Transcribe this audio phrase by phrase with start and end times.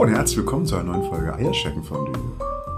[0.00, 2.16] Hallo und herzlich willkommen zu einer neuen Folge Eierschecken Fondue.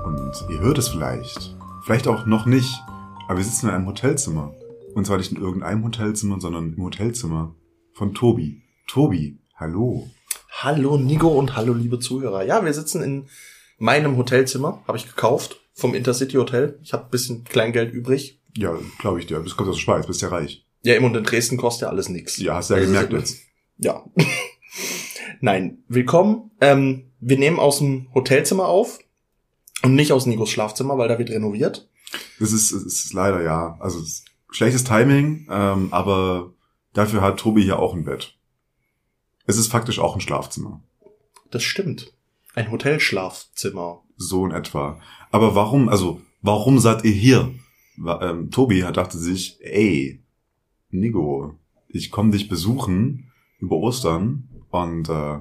[0.05, 2.83] Und ihr hört es vielleicht, vielleicht auch noch nicht,
[3.29, 4.53] aber wir sitzen in einem Hotelzimmer.
[4.97, 7.55] Und zwar nicht in irgendeinem Hotelzimmer, sondern im Hotelzimmer
[7.93, 8.63] von Tobi.
[8.89, 10.11] Tobi, hallo.
[10.51, 12.43] Hallo Nico und hallo liebe Zuhörer.
[12.43, 13.29] Ja, wir sitzen in
[13.79, 16.81] meinem Hotelzimmer, habe ich gekauft vom Intercity Hotel.
[16.83, 18.43] Ich habe ein bisschen Kleingeld übrig.
[18.57, 19.37] Ja, glaube ich dir.
[19.39, 20.67] Du kommst aus der Schweiz, bist ja reich.
[20.83, 22.39] Ja, immer und in Dresden kostet ja alles nix.
[22.39, 23.43] Ja, hast du ja Also, gemerkt jetzt.
[23.77, 24.05] Ja.
[25.41, 26.51] Nein, willkommen.
[26.61, 28.99] Ähm, wir nehmen aus dem Hotelzimmer auf
[29.83, 31.89] und nicht aus Nikos Schlafzimmer, weil da wird renoviert.
[32.39, 33.77] Das ist, es ist leider ja.
[33.81, 34.03] Also
[34.51, 36.53] schlechtes Timing, ähm, aber
[36.93, 38.37] dafür hat Tobi hier auch ein Bett.
[39.47, 40.83] Es ist faktisch auch ein Schlafzimmer.
[41.51, 42.13] Das stimmt.
[42.55, 44.03] Ein Hotelschlafzimmer.
[44.17, 45.01] So in etwa.
[45.31, 47.55] Aber warum, also, warum seid ihr hier?
[48.21, 50.23] Ähm, Tobi dachte sich, ey,
[50.91, 51.55] Nigo,
[51.89, 55.39] ich komme dich besuchen über Ostern und äh,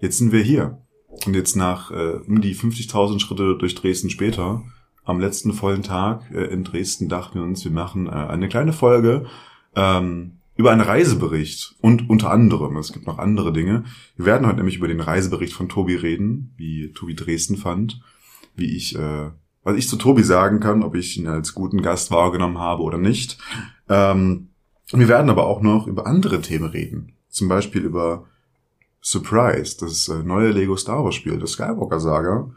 [0.00, 0.82] jetzt sind wir hier.
[1.26, 4.62] Und jetzt nach äh, um die 50.000 Schritte durch Dresden später,
[5.04, 8.72] am letzten vollen Tag äh, in Dresden dachten wir uns, wir machen äh, eine kleine
[8.72, 9.26] Folge
[9.74, 13.84] ähm, über einen Reisebericht und unter anderem, es gibt noch andere Dinge.
[14.16, 18.00] Wir werden heute nämlich über den Reisebericht von Tobi reden, wie Tobi Dresden fand,
[18.56, 19.30] wie ich, äh,
[19.62, 22.98] was ich zu Tobi sagen kann, ob ich ihn als guten Gast wahrgenommen habe oder
[22.98, 23.38] nicht.
[23.88, 24.48] Ähm,
[24.92, 27.12] wir werden aber auch noch über andere Themen reden.
[27.28, 28.26] Zum Beispiel über
[29.00, 32.50] Surprise, das äh, neue Lego Star Wars Spiel, das Skywalker Saga.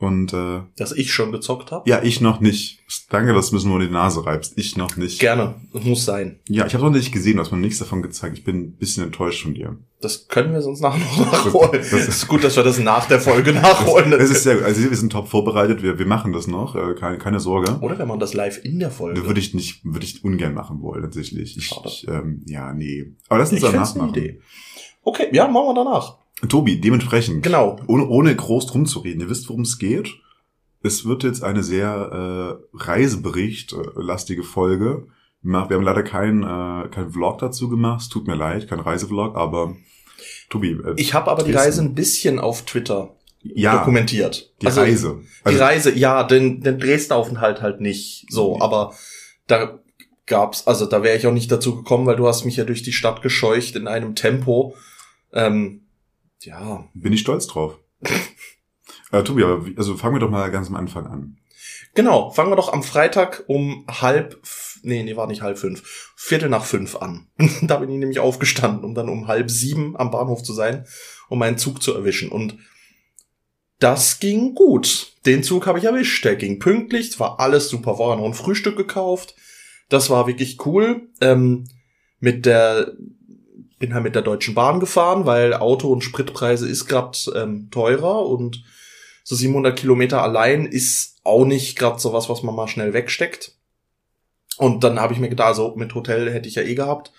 [0.00, 1.90] Und äh, Das ich schon gezockt habe.
[1.90, 2.78] ja, ich noch nicht.
[3.10, 4.56] Danke, dass du mir nur die Nase reibst.
[4.56, 5.18] Ich noch nicht.
[5.18, 5.56] Gerne.
[5.72, 6.38] Das muss sein.
[6.48, 8.38] Ja, ich habe noch nicht gesehen, du hast mir nichts davon gezeigt.
[8.38, 9.76] Ich bin ein bisschen enttäuscht von dir.
[10.00, 11.72] Das können wir sonst nachher noch nachholen.
[11.72, 14.12] Das- Das ist gut, dass wir das nach der Folge nachholen.
[14.12, 14.64] Es ist sehr gut.
[14.66, 17.80] Also wir sind top vorbereitet, wir, wir machen das noch, äh, keine, keine Sorge.
[17.80, 19.26] Oder wenn man das live in der Folge.
[19.26, 21.56] Würde ich nicht, würde ich ungern machen wollen, tatsächlich.
[21.56, 21.88] Ich, Schade.
[21.88, 23.16] ich, ähm, ja, nee.
[23.28, 24.16] Aber lass uns ich danach find's eine machen.
[24.16, 24.40] Idee.
[25.02, 26.16] Okay, ja, machen wir danach.
[26.48, 27.42] Tobi, dementsprechend.
[27.42, 27.76] Genau.
[27.86, 29.20] Ohne, ohne groß drum zu reden.
[29.20, 30.14] Ihr wisst, worum es geht.
[30.82, 35.06] Es wird jetzt eine sehr äh, Reisebericht-lastige Folge.
[35.42, 38.02] Wir haben leider keinen äh, kein Vlog dazu gemacht.
[38.02, 39.76] Es tut mir leid, kein Reisevlog, aber
[40.50, 41.52] Tobi, äh, Ich habe aber die.
[41.52, 44.52] Reise ein bisschen auf Twitter ja, dokumentiert.
[44.62, 45.20] die Also, Reise.
[45.22, 48.94] Die Also, Reise, ja, den, den Dresden-Aufenthalt halt nicht so, aber
[49.46, 49.78] da
[50.28, 52.82] gab's, also da wäre ich auch nicht dazu gekommen, weil du hast mich ja durch
[52.82, 54.74] die Stadt gescheucht in einem Tempo.
[55.32, 55.82] Ähm,
[56.40, 57.78] ja, bin ich stolz drauf.
[59.12, 61.38] äh, Tobi, aber also fangen wir doch mal ganz am Anfang an.
[61.94, 62.30] genau.
[62.30, 64.40] Fangen wir doch am Freitag um halb,
[64.82, 67.26] nee, nee, war nicht halb fünf, Viertel nach fünf an.
[67.62, 70.86] da bin ich nämlich aufgestanden, um dann um halb sieben am Bahnhof zu sein,
[71.28, 72.30] um meinen Zug zu erwischen.
[72.30, 72.58] Und
[73.80, 75.12] das ging gut.
[75.24, 76.24] Den Zug habe ich erwischt.
[76.24, 77.10] Der ging pünktlich.
[77.10, 77.96] Es war alles super.
[77.96, 79.34] Vorher noch ein Frühstück gekauft.
[79.88, 81.08] Das war wirklich cool.
[81.20, 81.64] Ähm,
[82.20, 82.92] mit der
[83.78, 88.26] bin halt mit der Deutschen Bahn gefahren, weil Auto- und Spritpreise ist grad ähm, teurer
[88.26, 88.64] und
[89.22, 93.56] so 700 Kilometer allein ist auch nicht grad so was, was man mal schnell wegsteckt.
[94.56, 97.12] Und dann habe ich mir gedacht, also mit Hotel hätte ich ja eh gehabt.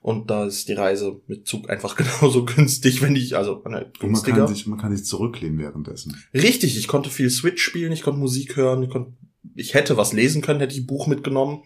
[0.00, 3.72] Und da ist die Reise mit Zug einfach genauso günstig, wenn ich, also äh, Und
[3.72, 4.36] man günstiger.
[4.36, 6.16] kann sich, man kann sich zurücklehnen währenddessen.
[6.32, 9.14] Richtig, ich konnte viel Switch spielen, ich konnte Musik hören, ich, konnte,
[9.56, 11.64] ich hätte was lesen können, hätte ich ein Buch mitgenommen.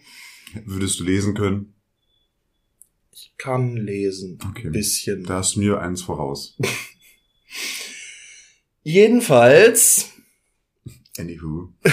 [0.65, 1.75] Würdest du lesen können?
[3.11, 4.39] Ich kann lesen.
[4.49, 4.67] Okay.
[4.67, 5.23] Ein bisschen.
[5.23, 6.57] Da ist mir eins voraus.
[8.83, 10.09] Jedenfalls
[11.17, 11.73] Anywho.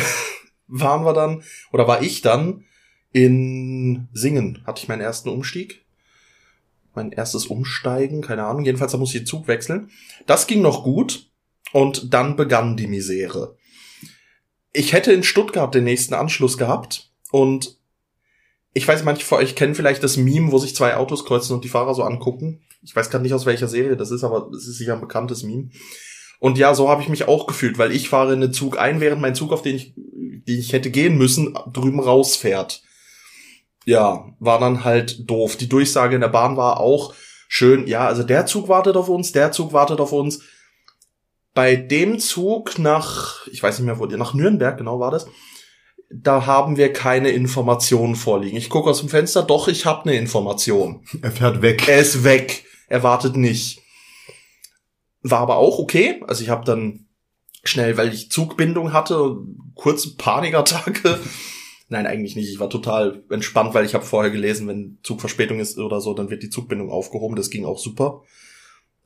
[0.68, 1.42] waren wir dann,
[1.72, 2.64] oder war ich dann
[3.12, 4.62] in Singen.
[4.66, 5.84] Hatte ich meinen ersten Umstieg.
[6.94, 8.64] Mein erstes Umsteigen, keine Ahnung.
[8.64, 9.90] Jedenfalls, da muss ich den Zug wechseln.
[10.26, 11.30] Das ging noch gut.
[11.72, 13.56] Und dann begann die Misere.
[14.72, 17.10] Ich hätte in Stuttgart den nächsten Anschluss gehabt.
[17.30, 17.77] Und
[18.78, 21.64] ich weiß, manche von euch kennen vielleicht das Meme, wo sich zwei Autos kreuzen und
[21.64, 22.62] die Fahrer so angucken.
[22.82, 25.42] Ich weiß gerade nicht, aus welcher Serie das ist, aber es ist sicher ein bekanntes
[25.42, 25.70] Meme.
[26.38, 29.00] Und ja, so habe ich mich auch gefühlt, weil ich fahre in den Zug ein,
[29.00, 32.82] während mein Zug, auf den ich, den ich hätte gehen müssen, drüben rausfährt.
[33.84, 35.56] Ja, war dann halt doof.
[35.56, 37.14] Die Durchsage in der Bahn war auch
[37.48, 37.88] schön.
[37.88, 40.40] Ja, also der Zug wartet auf uns, der Zug wartet auf uns.
[41.52, 45.26] Bei dem Zug nach, ich weiß nicht mehr, wo, nach Nürnberg genau war das,
[46.10, 48.56] da haben wir keine Informationen vorliegen.
[48.56, 51.04] Ich gucke aus dem Fenster, doch, ich habe eine Information.
[51.22, 51.86] Er fährt weg.
[51.86, 52.64] Er ist weg.
[52.88, 53.82] Er wartet nicht.
[55.22, 56.22] War aber auch okay.
[56.26, 57.06] Also ich habe dann
[57.64, 59.36] schnell, weil ich Zugbindung hatte,
[59.74, 61.18] kurze Panikattacke.
[61.90, 62.50] Nein, eigentlich nicht.
[62.50, 66.30] Ich war total entspannt, weil ich habe vorher gelesen, wenn Zugverspätung ist oder so, dann
[66.30, 67.36] wird die Zugbindung aufgehoben.
[67.36, 68.22] Das ging auch super.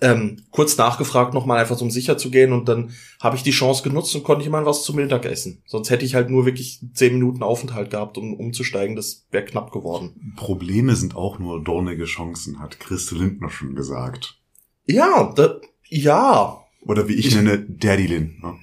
[0.02, 3.52] Ähm, kurz nachgefragt nochmal einfach so um sicher zu gehen und dann habe ich die
[3.52, 5.62] Chance genutzt und konnte ich mal was zum Mittag essen.
[5.64, 8.96] Sonst hätte ich halt nur wirklich zehn Minuten Aufenthalt gehabt, um umzusteigen.
[8.96, 10.34] Das wäre knapp geworden.
[10.36, 14.38] Probleme sind auch nur dornige Chancen, hat Christe Lindner schon gesagt.
[14.86, 16.58] Ja, da, ja.
[16.84, 18.40] Oder wie ich, Ich- nenne, Daddy Lin.
[18.42, 18.58] Ne?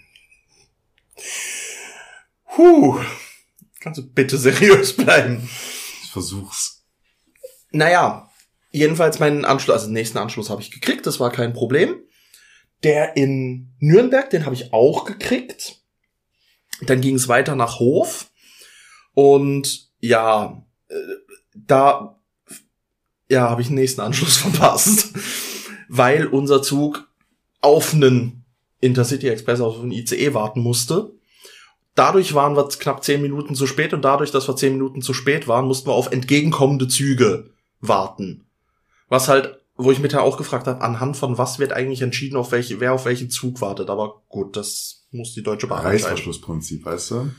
[2.56, 3.00] Puh.
[3.80, 5.48] Kannst du bitte seriös bleiben?
[6.04, 6.84] Ich versuch's.
[7.72, 8.29] Naja,
[8.72, 11.96] jedenfalls meinen Anschluss, also den nächsten Anschluss habe ich gekriegt, das war kein Problem.
[12.84, 15.82] Der in Nürnberg, den habe ich auch gekriegt.
[16.82, 18.32] Dann ging es weiter nach Hof.
[19.14, 20.96] Und ja, äh,
[21.54, 22.20] da
[23.30, 25.14] ja, habe ich den nächsten Anschluss verpasst,
[25.88, 27.08] weil unser Zug
[27.62, 28.46] auf einen
[28.82, 31.12] Intercity Express, auf einen ICE warten musste.
[31.96, 35.14] Dadurch waren wir knapp zehn Minuten zu spät und dadurch, dass wir zehn Minuten zu
[35.14, 37.52] spät waren, mussten wir auf entgegenkommende Züge
[37.82, 38.49] warten.
[39.10, 42.38] Was halt, wo ich mich dann auch gefragt habe, anhand von was wird eigentlich entschieden,
[42.38, 43.90] auf welche, wer auf welchen Zug wartet.
[43.90, 45.82] Aber gut, das muss die Deutsche Bahn.
[45.82, 47.32] Reißverschlussprinzip, weißt du?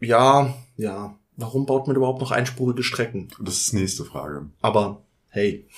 [0.00, 1.18] Ja, ja.
[1.36, 3.28] Warum baut man überhaupt noch einspurige Strecken?
[3.40, 4.50] Das ist nächste Frage.
[4.60, 5.68] Aber hey.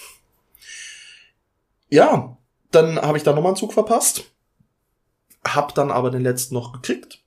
[1.91, 2.38] Ja,
[2.70, 4.25] dann habe ich da nochmal einen Zug verpasst.
[5.44, 7.23] Hab dann aber den letzten noch gekriegt.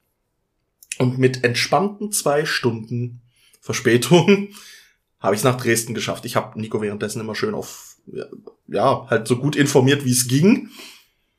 [0.97, 3.21] Und mit entspannten zwei Stunden
[3.61, 4.49] Verspätung
[5.23, 6.25] habe ich es nach Dresden geschafft.
[6.25, 7.95] Ich habe Nico währenddessen immer schön auf,
[8.67, 10.69] ja, halt so gut informiert, wie es ging.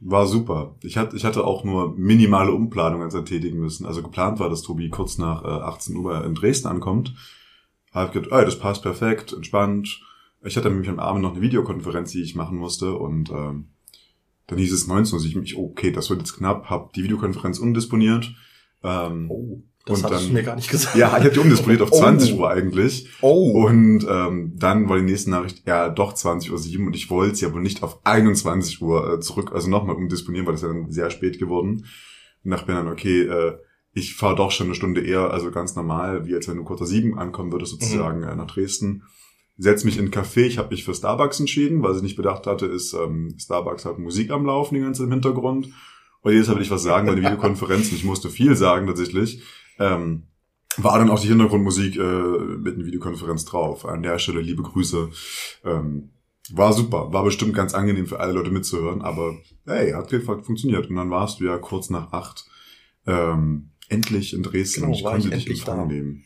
[0.00, 0.74] War super.
[0.82, 3.86] Ich hatte, ich hatte auch nur minimale Umplanungen tätigen müssen.
[3.86, 7.14] Also geplant war, dass Tobi kurz nach äh, 18 Uhr in Dresden ankommt.
[7.92, 10.00] Hab gedacht, ey, das passt perfekt, entspannt.
[10.42, 13.68] Ich hatte nämlich am Abend noch eine Videokonferenz, die ich machen musste und ähm,
[14.46, 15.24] dann hieß es 19 Uhr.
[15.24, 18.34] Ich mich, okay, das wird jetzt knapp, hab die Videokonferenz umdisponiert.
[18.82, 20.96] Ähm, Oh, das Und dann- du mir gar nicht gesagt.
[20.96, 21.98] Ja, ich habe die umdisponiert auf Oh.
[21.98, 23.08] 20 Uhr eigentlich.
[23.20, 23.66] Oh.
[23.66, 27.36] Und ähm, dann war die nächste Nachricht, ja, doch 20 Uhr 7 und ich wollte
[27.36, 30.90] sie aber nicht auf 21 Uhr äh, zurück, also nochmal umdisponieren, weil das ja dann
[30.90, 31.84] sehr spät geworden.
[32.44, 33.58] Und dachte mir dann, okay, äh,
[33.92, 36.80] ich fahre doch schon eine Stunde eher, also ganz normal, wie als wenn du kurz
[36.80, 39.02] nach 7 ankommen würdest, sozusagen äh, nach Dresden.
[39.56, 42.46] Setz mich in ein Café, ich habe mich für Starbucks entschieden, weil ich nicht bedacht
[42.48, 45.68] hatte, ist ähm, Starbucks hat Musik am Laufen die ganze im Hintergrund.
[46.22, 49.42] Und jedes Mal will ich was sagen bei den Videokonferenzen, ich musste viel sagen tatsächlich.
[49.78, 50.24] Ähm,
[50.76, 53.86] war dann auch die Hintergrundmusik äh, mit einer Videokonferenz drauf.
[53.86, 55.10] An der Stelle liebe Grüße.
[55.64, 56.10] Ähm,
[56.50, 60.90] war super, war bestimmt ganz angenehm für alle Leute mitzuhören, aber hey, hat Fall funktioniert.
[60.90, 62.44] Und dann warst du ja kurz nach acht
[63.06, 66.24] ähm, endlich in Dresden Genau, und ich konnte ich dich empfangen nehmen.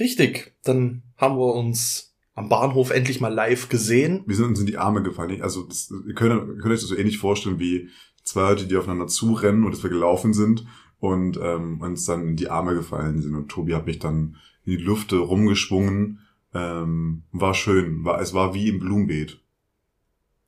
[0.00, 0.54] Richtig.
[0.64, 4.22] Dann haben wir uns am Bahnhof endlich mal live gesehen.
[4.26, 5.42] Wir sind uns in die Arme gefallen.
[5.42, 7.90] Also das, ihr könnt, könnt euch das so ähnlich vorstellen wie
[8.24, 10.64] zwei Leute, die aufeinander zurennen und dass wir gelaufen sind
[11.02, 13.34] und ähm, uns dann in die Arme gefallen sind.
[13.34, 16.20] Und Tobi hat mich dann in die Lüfte rumgeschwungen.
[16.54, 18.04] Ähm, war schön.
[18.04, 19.40] War, es war wie im Blumenbeet.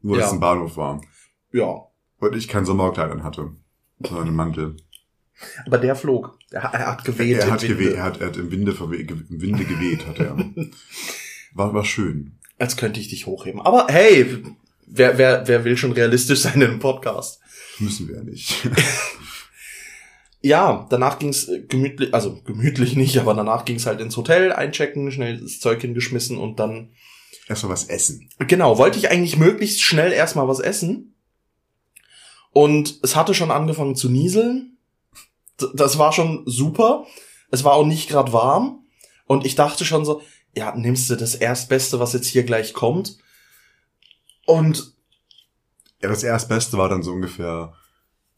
[0.00, 0.28] Nur, dass Ja.
[0.28, 1.00] es ein Bahnhof war.
[1.50, 1.82] Ja.
[2.20, 3.50] Und ich kein Sommerkleid an hatte.
[3.98, 4.76] Sondern einen Mantel.
[5.66, 6.38] Aber der flog.
[6.52, 7.38] Er, er hat geweht.
[7.38, 7.74] er, im hat Winde.
[7.74, 10.36] geweht, er hat, er hat im Winde, im Winde geweht, hat er.
[11.54, 12.38] War, war schön.
[12.58, 13.60] Als könnte ich dich hochheben.
[13.60, 14.44] Aber hey,
[14.86, 17.40] wer, wer, wer will schon realistisch sein in einem Podcast?
[17.80, 18.68] Müssen wir ja nicht.
[20.44, 25.10] Ja, danach ging's äh, gemütlich, also gemütlich nicht, aber danach ging's halt ins Hotel, einchecken,
[25.10, 26.90] schnell das Zeug hingeschmissen und dann,
[27.48, 28.28] Erstmal was essen.
[28.38, 31.14] genau, wollte ich eigentlich möglichst schnell erstmal was essen.
[32.50, 34.76] Und es hatte schon angefangen zu nieseln.
[35.74, 37.06] Das war schon super.
[37.50, 38.84] Es war auch nicht gerade warm.
[39.26, 40.20] Und ich dachte schon so,
[40.54, 43.16] ja, nimmst du das Erstbeste, was jetzt hier gleich kommt.
[44.46, 44.92] Und
[46.02, 47.74] Ja, das Erstbeste war dann so ungefähr,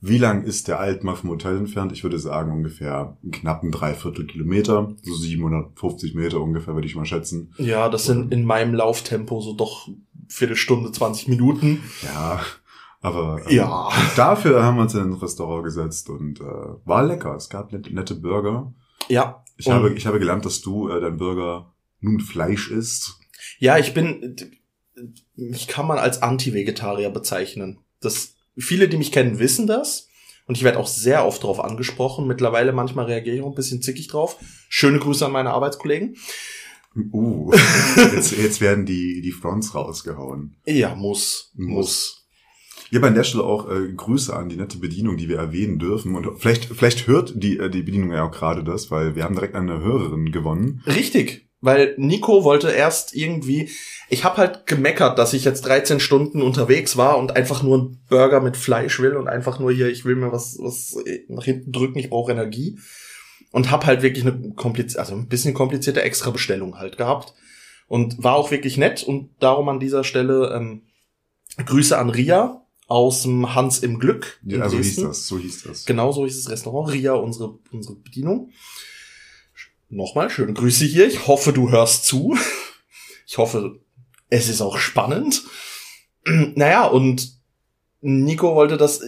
[0.01, 1.91] wie lang ist der Altmark vom Hotel entfernt?
[1.93, 7.05] Ich würde sagen ungefähr einen knappen Dreiviertel Kilometer, so 750 Meter ungefähr, würde ich mal
[7.07, 7.53] schätzen.
[7.59, 9.89] ja, das sind in meinem Lauftempo so doch
[10.29, 11.83] Viertelstunde, 20 Minuten.
[12.03, 12.41] Ja,
[13.01, 13.89] aber ähm, Ja.
[14.17, 16.45] dafür haben wir uns in ein Restaurant gesetzt und äh,
[16.85, 17.35] war lecker.
[17.37, 18.75] Es gab nette, Burger.
[19.09, 19.45] Ja.
[19.57, 23.19] Ich habe, ich habe gelernt, dass du äh, dein Burger nun Fleisch isst.
[23.59, 24.37] Ja, ich bin,
[25.35, 27.79] mich kann man als Anti-Vegetarier bezeichnen.
[28.01, 30.09] Das, viele, die mich kennen, wissen das.
[30.47, 32.27] Und ich werde auch sehr oft darauf angesprochen.
[32.27, 34.37] Mittlerweile manchmal reagiere ich auch ein bisschen zickig drauf.
[34.69, 36.17] Schöne Grüße an meine Arbeitskollegen.
[37.13, 37.53] Uh,
[38.15, 40.57] jetzt, jetzt werden die, die Fronts rausgehauen.
[40.65, 41.75] Ja, muss, Muss.
[41.75, 42.27] muss.
[42.91, 45.79] Ich habe an der Stelle auch äh, Grüße an die nette Bedienung, die wir erwähnen
[45.79, 46.15] dürfen.
[46.15, 49.35] Und vielleicht, vielleicht hört die, äh, die Bedienung ja auch gerade das, weil wir haben
[49.35, 50.83] direkt eine Hörerin gewonnen.
[50.87, 51.46] Richtig.
[51.67, 53.69] Weil Nico wollte erst irgendwie,
[54.09, 58.01] ich habe halt gemeckert, dass ich jetzt 13 Stunden unterwegs war und einfach nur einen
[58.09, 60.97] Burger mit Fleisch will und einfach nur hier, ich will mir was, was
[61.27, 62.79] nach hinten drücken, ich brauche Energie.
[63.51, 67.35] Und hab halt wirklich eine komplizierte, also ein bisschen komplizierte Extra-Bestellung halt gehabt.
[67.89, 70.83] Und war auch wirklich nett und darum an dieser Stelle ähm,
[71.65, 74.39] Grüße an Ria aus dem Hans im Glück.
[74.45, 75.85] Ja, also hieß das, so hieß das.
[75.85, 76.93] Genau so hieß das Restaurant.
[76.93, 78.51] Ria, unsere, unsere Bedienung.
[79.89, 81.07] Nochmal schöne Grüße hier.
[81.07, 82.37] Ich hoffe, du hörst zu.
[83.27, 83.81] Ich hoffe,
[84.31, 85.43] es ist auch spannend.
[86.57, 87.37] Naja, und
[88.01, 89.01] Nico wollte das.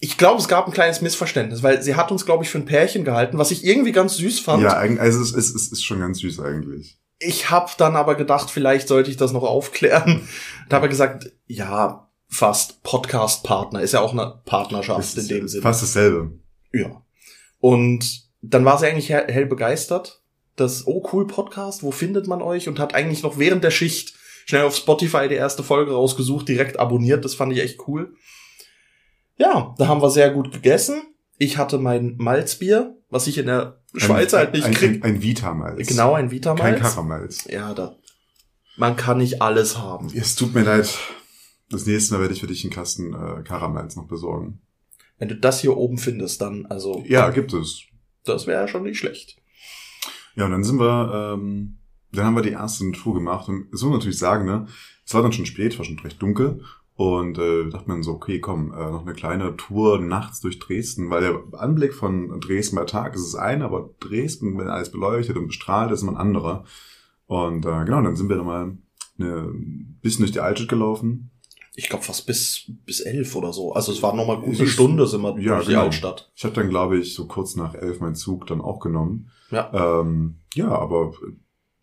[0.00, 2.64] Ich glaube, es gab ein kleines Missverständnis, weil sie hat uns, glaube ich, für ein
[2.64, 4.60] Pärchen gehalten, was ich irgendwie ganz süß fand.
[4.64, 6.98] Ja, also es ist, es ist schon ganz süß eigentlich.
[7.20, 10.28] Ich habe dann aber gedacht, vielleicht sollte ich das noch aufklären.
[10.68, 13.82] Da habe ich gesagt, ja, fast Podcast-Partner.
[13.82, 15.62] Ist ja auch eine Partnerschaft in dem Sinne.
[15.62, 16.32] Fast dasselbe.
[16.72, 17.02] Ja.
[17.60, 20.20] Und dann war sie eigentlich hell, begeistert.
[20.56, 22.68] Das, oh cool, Podcast, wo findet man euch?
[22.68, 26.78] Und hat eigentlich noch während der Schicht schnell auf Spotify die erste Folge rausgesucht, direkt
[26.78, 27.24] abonniert.
[27.24, 28.14] Das fand ich echt cool.
[29.36, 31.02] Ja, da haben wir sehr gut gegessen.
[31.38, 35.04] Ich hatte mein Malzbier, was ich in der Schweiz ein, halt nicht ein, krieg.
[35.04, 35.88] Ein, ein Vitamalz.
[35.88, 36.60] Genau, ein Vitamalz.
[36.60, 37.44] Kein Karamalz.
[37.50, 37.96] Ja, da.
[38.76, 40.10] Man kann nicht alles haben.
[40.14, 40.98] Es tut mir leid.
[41.70, 44.60] Das nächste Mal werde ich für dich einen Kasten äh, Karamalz noch besorgen.
[45.18, 47.82] Wenn du das hier oben findest, dann, also, Ja, gibt es.
[48.24, 49.36] Das wäre schon nicht schlecht.
[50.34, 51.78] Ja, und dann sind wir, ähm,
[52.12, 53.48] dann haben wir die erste Tour gemacht.
[53.48, 54.66] Und man natürlich sagen, ne?
[55.04, 56.62] Es war dann schon spät, war schon recht dunkel.
[56.94, 61.10] Und äh, dachte man so, okay, komm, äh, noch eine kleine Tour nachts durch Dresden,
[61.10, 65.36] weil der Anblick von Dresden bei Tag ist das eine, aber Dresden, wenn alles beleuchtet
[65.36, 66.64] und bestrahlt, ist ein anderer.
[67.26, 68.76] Und äh, genau, dann sind wir nochmal
[69.18, 69.52] eine,
[70.00, 71.31] bisschen durch die Altstadt gelaufen.
[71.74, 73.72] Ich glaube fast bis, bis elf oder so.
[73.72, 75.84] Also es war nochmal eine ist- Stunde sind wir Ja, durch die genau.
[75.84, 76.30] Altstadt.
[76.34, 79.30] Ich habe dann, glaube ich, so kurz nach elf meinen Zug dann auch genommen.
[79.50, 80.00] Ja.
[80.00, 81.12] Ähm, ja, aber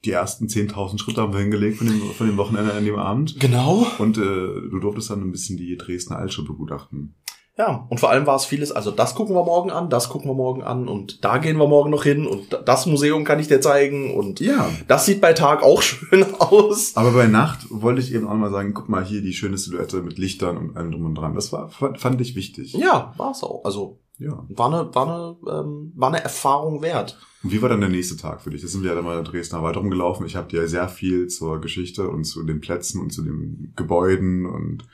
[0.05, 3.39] die ersten 10.000 Schritte haben wir hingelegt von dem, von dem Wochenende an dem Abend.
[3.39, 3.85] Genau.
[3.97, 7.15] Und äh, du durftest dann ein bisschen die Dresdner Altstadt begutachten.
[7.59, 10.29] Ja, und vor allem war es vieles, also das gucken wir morgen an, das gucken
[10.29, 13.49] wir morgen an und da gehen wir morgen noch hin und das Museum kann ich
[13.49, 14.69] dir zeigen und Ja.
[14.87, 16.95] das sieht bei Tag auch schön aus.
[16.95, 20.01] Aber bei Nacht wollte ich eben auch mal sagen, guck mal hier die schöne Silhouette
[20.01, 21.35] mit Lichtern und allem drum und dran.
[21.35, 22.71] Das war, fand, ich wichtig.
[22.75, 23.65] Ja, war es auch.
[23.65, 24.45] Also ja.
[24.47, 25.07] war eine, war
[25.43, 27.19] eine, ähm, war eine Erfahrung wert.
[27.43, 28.61] Und wie war dann der nächste Tag für dich?
[28.61, 30.25] Da sind wir ja dann mal in Dresden weiter rumgelaufen.
[30.25, 34.45] Ich habe dir sehr viel zur Geschichte und zu den Plätzen und zu den Gebäuden
[34.45, 34.85] und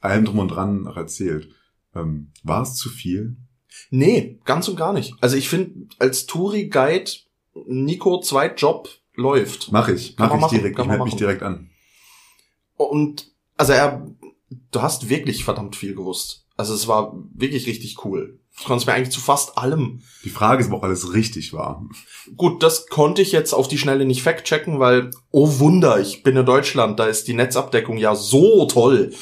[0.00, 1.50] allem drum und dran erzählt.
[1.96, 3.36] Ähm, war es zu viel?
[3.90, 5.14] Nee, ganz und gar nicht.
[5.20, 7.10] Also ich finde, als Touri-Guide
[7.66, 9.72] Nico Zweitjob läuft.
[9.72, 10.14] Mach ich.
[10.18, 10.78] Mach ich machen, direkt.
[10.78, 11.70] Ich melde mich direkt an.
[12.76, 14.06] Und also er,
[14.70, 16.46] du hast wirklich verdammt viel gewusst.
[16.56, 18.38] Also es war wirklich richtig cool.
[18.58, 20.02] Du konntest mir eigentlich zu fast allem.
[20.24, 21.86] Die Frage ist, ob auch alles richtig war.
[22.36, 26.36] Gut, das konnte ich jetzt auf die Schnelle nicht fact-checken, weil, oh Wunder, ich bin
[26.36, 29.12] in Deutschland, da ist die Netzabdeckung ja so toll.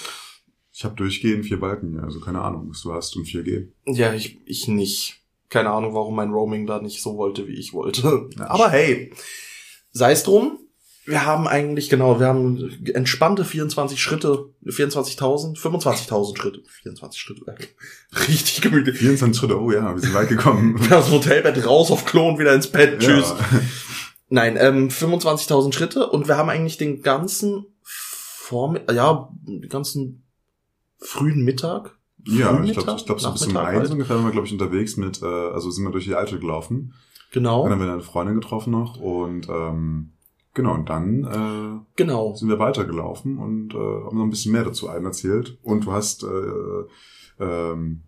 [0.76, 3.68] Ich habe durchgehend vier Balken, ja, also keine Ahnung, was du hast und 4G.
[3.86, 5.22] Ja, ich, ich nicht.
[5.48, 8.28] Keine Ahnung, warum mein Roaming da nicht so wollte, wie ich wollte.
[8.36, 9.12] Ja, Aber hey,
[9.92, 10.58] sei es drum.
[11.06, 17.54] Wir haben eigentlich, genau, wir haben entspannte 24 Schritte, 24.000, 25.000 Schritte, 24 Schritte,
[18.28, 18.98] richtig gemütlich.
[18.98, 20.76] 24 Schritte, oh ja, wir sind weit gekommen.
[20.90, 22.98] Aus dem Hotelbett raus auf Klo und wieder ins Bett.
[22.98, 23.28] Tschüss.
[23.28, 23.60] Ja.
[24.28, 30.23] Nein, ähm, 25.000 Schritte und wir haben eigentlich den ganzen Vorm ja, den ganzen
[31.04, 31.96] frühen Mittag.
[32.26, 33.90] Ja, ich glaube, ich glaub, so bis um eins halt.
[33.90, 36.94] ungefähr waren wir, glaube ich, unterwegs mit, äh, also sind wir durch die Alte gelaufen.
[37.32, 40.12] Genau, Dann haben wir eine Freundin getroffen noch und ähm,
[40.54, 42.34] genau, und dann äh, genau.
[42.34, 45.58] sind wir weitergelaufen und äh, haben noch ein bisschen mehr dazu einem erzählt.
[45.62, 48.02] Und du hast, äh, ähm,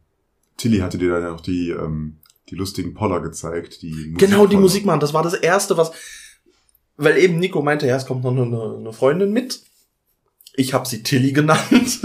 [0.57, 3.83] Tilly hatte dir dann ja auch die, ähm, die lustigen Poller gezeigt.
[3.83, 4.57] Die Genau, die.
[4.57, 5.01] Musik machen.
[5.01, 5.91] Das war das erste, was,
[6.97, 9.63] weil eben Nico meinte, ja, es kommt noch eine, eine Freundin mit.
[10.55, 12.01] Ich habe sie Tilly genannt.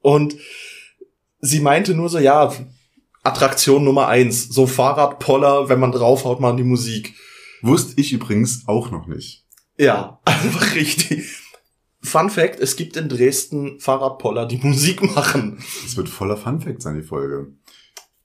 [0.00, 0.36] Und
[1.40, 2.52] sie meinte nur so, ja,
[3.22, 7.14] Attraktion Nummer eins, so Fahrradpoller, wenn man draufhaut, machen die Musik.
[7.62, 9.44] Wusste ich übrigens auch noch nicht.
[9.76, 11.42] Ja, einfach richtig.
[12.00, 15.62] Fun Fact, es gibt in Dresden Fahrradpoller, die Musik machen.
[15.84, 17.52] Es wird voller Funfact sein, die Folge.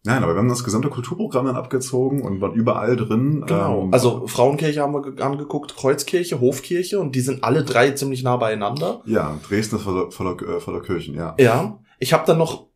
[0.05, 3.43] Nein, aber wir haben das gesamte Kulturprogramm dann abgezogen und waren überall drin.
[3.47, 3.83] Genau.
[3.83, 8.21] Ähm, Also Frauenkirche haben wir ge- angeguckt, Kreuzkirche, Hofkirche und die sind alle drei ziemlich
[8.21, 9.01] nah beieinander.
[9.05, 11.35] Ja, Dresden ist voller, voller, äh, voller Kirchen, ja.
[11.39, 11.79] Ja.
[11.99, 12.67] Ich habe dann noch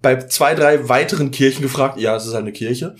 [0.00, 2.96] bei zwei, drei weiteren Kirchen gefragt, ja, es ist eine Kirche.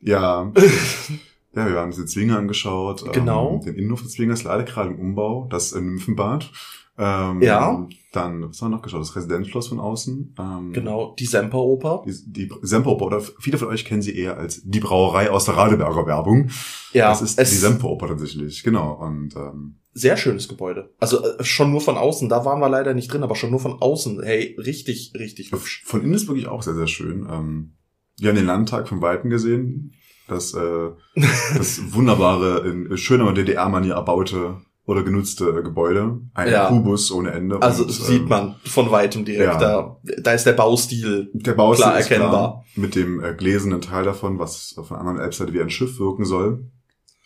[0.00, 0.52] Ja.
[1.56, 3.12] ja, wir haben uns den Zwinger angeschaut.
[3.12, 3.54] Genau.
[3.54, 6.52] Ähm, den Innenhof des Zwingers leider gerade im Umbau, das äh, Nymphenbad.
[6.96, 7.86] Ähm, Ja.
[8.12, 9.00] Dann, was haben wir noch geschaut?
[9.00, 10.36] Das Residenzschloss von außen.
[10.38, 12.04] Ähm, Genau, die Semperoper.
[12.06, 15.56] Die, die Semperoper, oder viele von euch kennen sie eher als die Brauerei aus der
[15.56, 16.50] Radeberger Werbung.
[16.92, 18.92] Ja, das ist die Semperoper tatsächlich, genau.
[18.94, 20.94] Und ähm, sehr schönes Gebäude.
[21.00, 23.60] Also äh, schon nur von außen, da waren wir leider nicht drin, aber schon nur
[23.60, 24.22] von außen.
[24.22, 25.82] Hey, richtig, richtig hübsch.
[25.84, 27.26] von innen ist wirklich auch sehr, sehr schön.
[27.28, 27.74] Ähm,
[28.18, 29.92] wir haben den Landtag von Weitem gesehen.
[30.28, 30.90] Das, äh,
[31.56, 36.20] das wunderbare, in schöner DDR-Manier erbaute oder genutzte äh, Gebäude.
[36.34, 36.68] Ein Ja.
[36.68, 37.60] Kubus ohne Ende.
[37.62, 39.52] Also Und, sieht ähm, man von weitem direkt.
[39.54, 39.58] ja.
[39.58, 41.30] Da, da ist der Baustil.
[41.32, 42.30] Der Baustil klar erkennbar.
[42.30, 45.98] klar, mit dem äh, gläsernen Teil davon, was auf einer anderen Elbseite wie ein Schiff
[45.98, 46.70] wirken soll.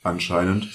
[0.02, 0.68] Anscheinend.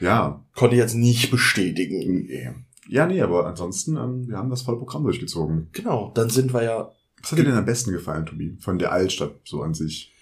[0.00, 2.24] Ja, Konnte ich jetzt nicht bestätigen.
[2.26, 2.50] Nee.
[2.88, 5.68] Ja, nee, aber ansonsten, ähm, wir haben das volle Programm durchgezogen.
[5.72, 6.90] Genau, dann sind wir ja.
[7.22, 8.56] Was hat dir denn am besten gefallen, Tobi?
[8.60, 10.12] Von der Altstadt so an sich?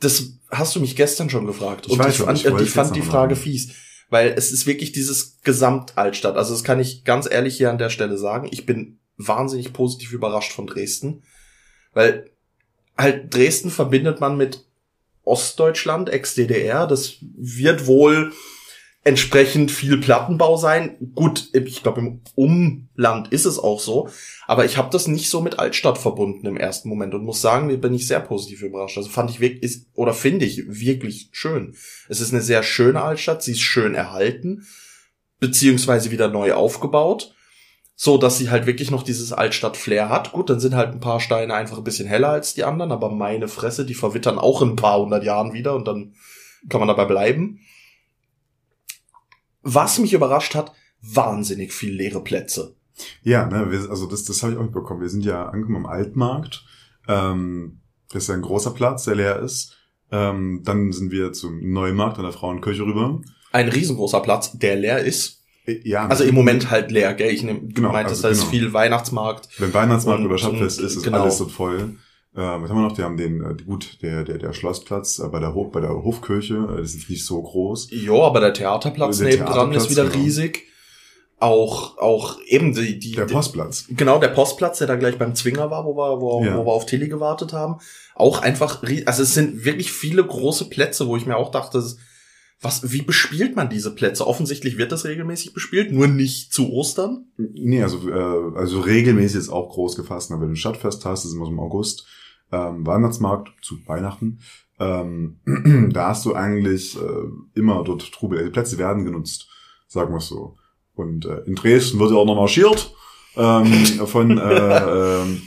[0.00, 1.86] Das hast du mich gestern schon gefragt.
[1.86, 3.42] Ich Und weiß ich fand, ich ich fand jetzt die Frage machen.
[3.44, 3.72] fies.
[4.10, 6.36] Weil es ist wirklich dieses Gesamtaltstadt.
[6.36, 8.48] Also das kann ich ganz ehrlich hier an der Stelle sagen.
[8.50, 11.22] Ich bin wahnsinnig positiv überrascht von Dresden.
[11.92, 12.30] Weil
[12.96, 14.64] halt Dresden verbindet man mit
[15.24, 16.86] Ostdeutschland, Ex-DDR.
[16.86, 18.32] Das wird wohl
[19.04, 20.96] entsprechend viel Plattenbau sein.
[21.14, 24.08] Gut, ich glaube, im Umland ist es auch so.
[24.46, 27.68] Aber ich habe das nicht so mit Altstadt verbunden im ersten Moment und muss sagen,
[27.68, 28.96] da bin ich sehr positiv überrascht.
[28.96, 31.76] Also fand ich wirklich, ist, oder finde ich wirklich schön.
[32.08, 34.66] Es ist eine sehr schöne Altstadt, sie ist schön erhalten,
[35.38, 37.34] beziehungsweise wieder neu aufgebaut.
[37.96, 40.32] So, dass sie halt wirklich noch dieses Altstadt-Flair hat.
[40.32, 43.10] Gut, dann sind halt ein paar Steine einfach ein bisschen heller als die anderen, aber
[43.10, 46.14] meine Fresse, die verwittern auch in ein paar hundert Jahren wieder und dann
[46.70, 47.60] kann man dabei bleiben.
[49.64, 52.76] Was mich überrascht hat, wahnsinnig viel leere Plätze.
[53.22, 55.00] Ja, ne, wir, also das, das habe ich auch mitbekommen.
[55.00, 56.64] Wir sind ja angekommen am Altmarkt.
[57.08, 57.80] Ähm,
[58.12, 59.76] das ist ja ein großer Platz, der leer ist.
[60.12, 63.20] Ähm, dann sind wir zum Neumarkt an der Frauenkirche rüber.
[63.52, 65.42] Ein riesengroßer Platz, der leer ist.
[65.66, 67.32] Äh, Ja, Also im Moment halt leer, gell?
[67.32, 68.50] Ich nehm, du Genau, meintest, also da ist genau.
[68.50, 69.48] viel Weihnachtsmarkt.
[69.58, 71.22] Wenn Weihnachtsmarkt Und- oder Stadtfest ist, ist genau.
[71.22, 71.96] alles dort voll.
[72.36, 72.98] Ähm, was haben wir noch?
[72.98, 75.90] Wir haben den, äh, gut, der, der, der Schlossplatz äh, bei der, Hof, bei der
[75.90, 77.88] Hofkirche, äh, das ist jetzt nicht so groß.
[77.92, 80.24] Jo, aber der Theaterplatz Der nebendran Theaterplatz, ist wieder genau.
[80.24, 80.62] riesig.
[81.40, 83.86] Auch, auch eben die, die, Der Postplatz.
[83.90, 86.56] Genau, der Postplatz, der da gleich beim Zwinger war, wo wir, wo, Ja.
[86.56, 87.80] wo wir auf Tilly gewartet haben.
[88.14, 91.82] Auch einfach, also es sind wirklich viele große Plätze, wo ich mir auch dachte,
[92.60, 94.26] was, wie bespielt man diese Plätze?
[94.26, 97.26] Offensichtlich wird das regelmäßig bespielt, nur nicht zu Ostern.
[97.36, 100.30] Nee, also, äh, also regelmäßig ist auch groß gefasst.
[100.30, 102.06] Wenn du ein Stadtfest hast, das ist immer so im August,
[102.54, 104.40] ähm, Weihnachtsmarkt zu Weihnachten,
[104.78, 105.40] ähm,
[105.92, 108.44] da hast du eigentlich äh, immer dort Trubel.
[108.44, 109.48] Die Plätze werden genutzt,
[109.86, 110.56] sagen wir es so.
[110.94, 112.94] Und äh, in Dresden wird ja auch noch marschiert
[113.36, 113.66] ähm,
[114.06, 115.42] von äh, ähm,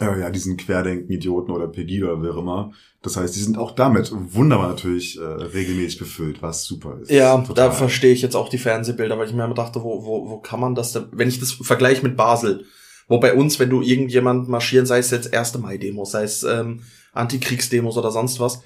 [0.00, 2.72] äh, ja, diesen Querdenken-Idioten oder Pegida oder wer auch immer.
[3.02, 7.10] Das heißt, die sind auch damit wunderbar natürlich äh, regelmäßig befüllt, was super ist.
[7.10, 7.54] Ja, Total.
[7.54, 10.38] da verstehe ich jetzt auch die Fernsehbilder, weil ich mir immer dachte, wo, wo, wo
[10.38, 12.64] kann man das denn, wenn ich das vergleiche mit Basel,
[13.08, 15.58] wo bei uns, wenn du irgendjemand marschieren, sei es jetzt 1.
[15.58, 18.62] Mai-Demos, sei es ähm, Antikriegsdemos oder sonst was,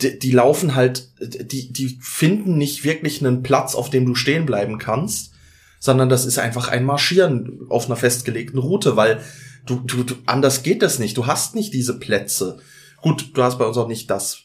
[0.00, 4.46] die, die laufen halt, die, die finden nicht wirklich einen Platz, auf dem du stehen
[4.46, 5.32] bleiben kannst,
[5.80, 9.20] sondern das ist einfach ein Marschieren auf einer festgelegten Route, weil
[9.66, 11.16] du, du, du anders geht das nicht.
[11.16, 12.58] Du hast nicht diese Plätze.
[13.00, 14.44] Gut, du hast bei uns auch nicht das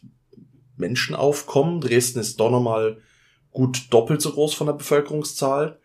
[0.77, 1.81] Menschenaufkommen.
[1.81, 2.97] Dresden ist doch nochmal
[3.51, 5.79] gut doppelt so groß von der Bevölkerungszahl.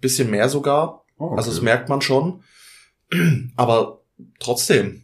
[0.00, 1.03] Bisschen mehr sogar.
[1.18, 1.36] Oh, okay.
[1.38, 2.42] Also das merkt man schon.
[3.56, 4.00] Aber
[4.40, 5.02] trotzdem.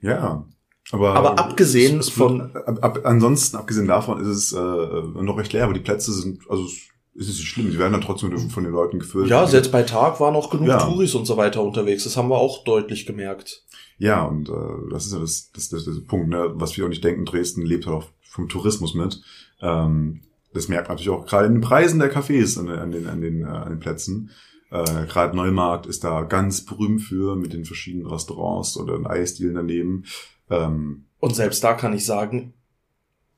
[0.00, 0.44] Ja.
[0.90, 5.36] Aber, Aber abgesehen es- es von- Ab, ab, ansonsten, abgesehen davon, ist es äh, noch
[5.36, 8.48] recht leer, aber die Plätze sind, also es ist nicht schlimm, die werden dann trotzdem
[8.48, 9.28] von den Leuten gefüllt.
[9.28, 10.78] Ja, selbst bei Tag war noch genug Ja.
[10.78, 12.04] Touris und so weiter unterwegs.
[12.04, 13.64] Das haben wir auch deutlich gemerkt.
[13.98, 14.52] Ja, und äh,
[14.90, 17.62] das ist ja das, das, das, das Punkt, ne, was wir auch nicht denken, Dresden
[17.62, 19.20] lebt halt auch vom Tourismus mit.
[19.60, 20.22] Ähm,
[20.54, 23.20] das merkt man natürlich auch gerade in den Preisen der Cafés an, an den, an
[23.20, 24.30] den, äh, an den Plätzen.
[24.70, 29.54] Äh, gerade Neumarkt ist da ganz berühmt für mit den verschiedenen Restaurants oder den Eisdielen
[29.54, 30.04] daneben.
[30.50, 32.52] Ähm, Und selbst da kann ich sagen,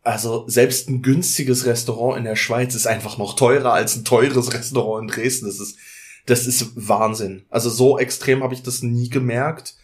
[0.03, 4.53] also selbst ein günstiges Restaurant in der Schweiz ist einfach noch teurer als ein teures
[4.55, 5.47] Restaurant in Dresden.
[5.47, 5.79] Das ist,
[6.27, 7.45] das ist Wahnsinn.
[7.51, 9.75] Also so extrem habe ich das nie gemerkt.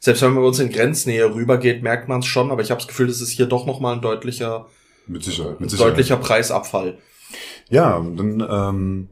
[0.00, 2.80] Selbst wenn man bei uns in Grenznähe rübergeht, merkt man es schon, aber ich habe
[2.80, 4.68] das Gefühl, das ist hier doch nochmal ein deutlicher,
[5.06, 5.92] mit Sicherheit, mit Sicherheit.
[5.92, 6.98] deutlicher Preisabfall.
[7.70, 9.08] Ja, dann, ähm,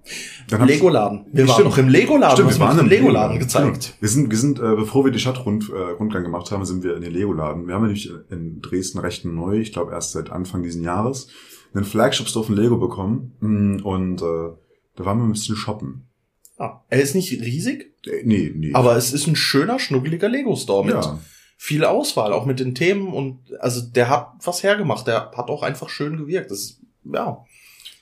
[0.48, 1.26] dann Legoladen.
[1.32, 2.36] Wir waren noch im Legoladen.
[2.36, 3.80] Stimmt, wir waren im Legoladen gezeigt.
[3.80, 3.96] Genau.
[4.00, 7.02] Wir sind, wir sind, äh, bevor wir die Stadtrund, äh, gemacht haben, sind wir in
[7.02, 7.66] den Lego-Laden.
[7.66, 11.28] Wir haben nämlich in Dresden recht neu, ich glaube erst seit Anfang diesen Jahres,
[11.74, 13.36] einen Flagship-Store von Lego bekommen.
[13.40, 14.56] Mm, Und äh,
[14.96, 16.08] da waren wir ein bisschen shoppen.
[16.58, 18.72] Ah, er ist nicht riesig, Äh, nee, nee.
[18.72, 21.18] aber es ist ein schöner, schnuckeliger Lego-Store mit ja,
[21.58, 25.62] viel Auswahl, auch mit den Themen und also der hat was hergemacht, der hat auch
[25.62, 26.50] einfach schön gewirkt.
[26.50, 27.44] Das ist, ja.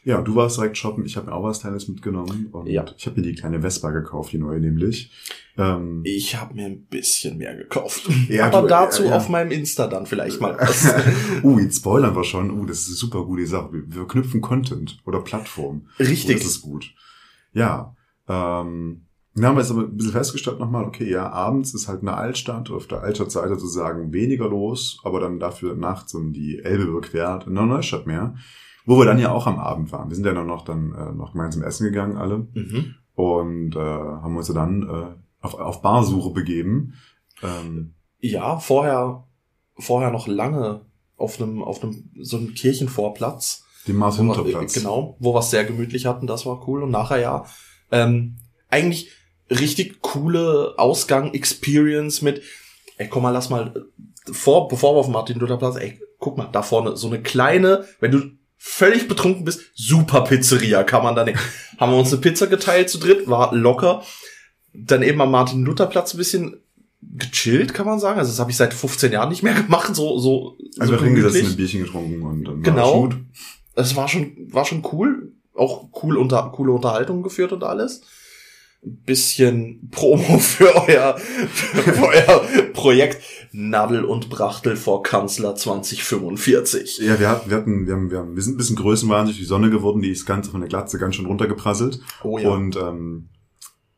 [0.05, 2.49] Ja, du warst direkt shoppen, ich habe mir auch was Kleines mitgenommen.
[2.53, 2.85] Und Ja.
[2.97, 5.11] ich habe mir die kleine Vespa gekauft, die neue nämlich.
[5.57, 8.09] Ähm, Ich habe mir ein bisschen mehr gekauft.
[8.29, 9.17] Ja, Aber du- dazu ja, ja.
[9.17, 10.93] auf meinem Insta dann vielleicht mal was.
[11.43, 12.51] uh, jetzt spoilern wir schon.
[12.51, 13.73] Uh, das ist eine super gute Sache.
[13.73, 15.89] Wir, wir knüpfen Content oder Plattform.
[15.99, 16.37] Richtig.
[16.39, 16.93] Das ist gut.
[17.53, 17.95] Ja.
[18.29, 22.03] Ähm, dann haben wir jetzt aber ein bisschen festgestellt nochmal, okay, ja, abends ist halt
[22.03, 26.85] eine Altstadt, auf der Altstadtseite sozusagen weniger los, aber dann dafür nachts um die Elbe
[26.85, 28.37] überquert, in der Neustadt mehr.
[28.87, 30.09] Wo wir dann ja auch am Abend waren.
[30.11, 32.47] Wir sind ja dann noch, dann, äh, noch gemeinsam essen gegangen, alle.
[32.53, 32.95] Mhm.
[33.15, 36.95] Und äh, haben uns ja dann äh, auf, auf Barsuche begeben.
[37.43, 39.25] Ähm, Ja, vorher,
[39.79, 40.83] vorher noch lange
[41.17, 43.65] auf einem, auf einem, so einem Kirchenvorplatz.
[43.87, 44.75] den Mars Hinterplatz.
[44.75, 46.83] Genau, wo wir es sehr gemütlich hatten, das war cool.
[46.83, 47.45] Und nachher ja,
[47.93, 48.37] Ähm,
[48.71, 49.11] eigentlich
[49.51, 52.43] richtig coole Ausgang-Experience mit,
[52.97, 53.73] ey, komm mal, lass mal,
[54.33, 58.11] vor, bevor wir auf dem Martin-Luther-Platz, ey, guck mal, da vorne, so eine kleine, wenn
[58.11, 58.21] du
[58.67, 61.39] völlig betrunken bist, super Pizzeria kann man da nehmen.
[61.79, 64.03] Haben wir uns eine Pizza geteilt zu dritt, war locker.
[64.73, 66.57] Dann eben am Martin-Luther-Platz ein bisschen
[67.03, 68.19] gechillt, kann man sagen.
[68.19, 71.35] Also das habe ich seit 15 Jahren nicht mehr gemacht, so, so, Einfach so hingesetzt,
[71.35, 71.53] gemütlich.
[71.53, 72.93] ein Bierchen getrunken und dann Genau.
[73.03, 73.17] war gut.
[73.75, 75.33] Es war schon, war schon cool.
[75.55, 78.01] Auch cool unter, coole Unterhaltung geführt und alles.
[78.85, 82.41] Ein bisschen Promo für euer, für euer
[82.73, 86.99] Projekt Nadel und Brachtel vor Kanzler 2045.
[86.99, 89.47] Ja, wir hatten, wir hatten, wir haben, wir haben, wir sind ein bisschen größenwahnsinnig die
[89.47, 92.01] Sonne geworden, die ist ganz von der Glatze ganz schön runtergeprasselt.
[92.23, 92.51] Oh ja.
[92.51, 93.29] Und ähm,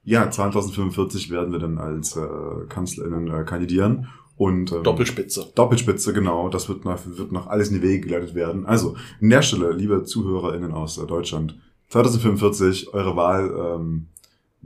[0.04, 2.20] ja, 2045 werden wir dann als äh,
[2.68, 4.08] KanzlerInnen äh, kandidieren.
[4.36, 5.50] Und ähm, Doppelspitze.
[5.54, 6.48] Doppelspitze, genau.
[6.48, 8.66] Das wird noch, wird noch alles in die Wege geleitet werden.
[8.66, 14.08] Also, an der Stelle, liebe ZuhörerInnen aus äh, Deutschland, 2045, eure Wahl ähm,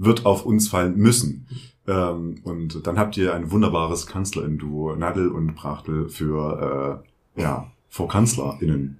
[0.01, 1.47] wird auf uns fallen müssen.
[1.87, 7.03] Ähm, und dann habt ihr ein wunderbares KanzlerInnen-Duo, Nadel und Brachtel, für,
[7.37, 8.99] äh, ja, vor KanzlerInnen.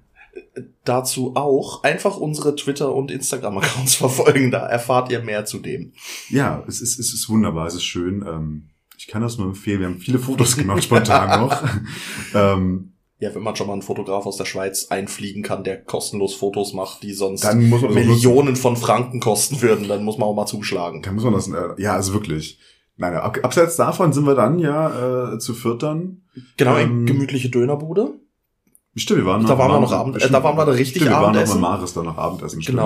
[0.85, 4.51] Dazu auch einfach unsere Twitter- und Instagram-Accounts verfolgen.
[4.51, 5.93] Da erfahrt ihr mehr zu dem.
[6.29, 8.23] Ja, es ist, es ist wunderbar, es ist schön.
[8.27, 9.79] Ähm, ich kann das nur empfehlen.
[9.79, 11.63] Wir haben viele Fotos gemacht, spontan noch.
[12.35, 12.90] ähm,
[13.21, 16.73] Ja, wenn man schon mal einen Fotograf aus der Schweiz einfliegen kann, der kostenlos Fotos
[16.73, 17.69] macht, die sonst dann.
[17.69, 21.03] Millionen von Franken kosten würden, dann muss man auch mal zuschlagen.
[21.03, 22.57] Da muss man das, äh, ja, also wirklich.
[22.97, 26.23] Nein, ab, abseits davon sind wir dann ja äh, zu viert dann.
[26.57, 28.15] Genau, Ähm, gemütliche Dönerbude.
[28.95, 31.15] Stimmt, wir waren Da waren wir noch Abend- äh, da waren wir da richtig stimmt,
[31.15, 32.61] wir waren noch bei Maris dann noch Abendessen.
[32.63, 32.79] Stimmt.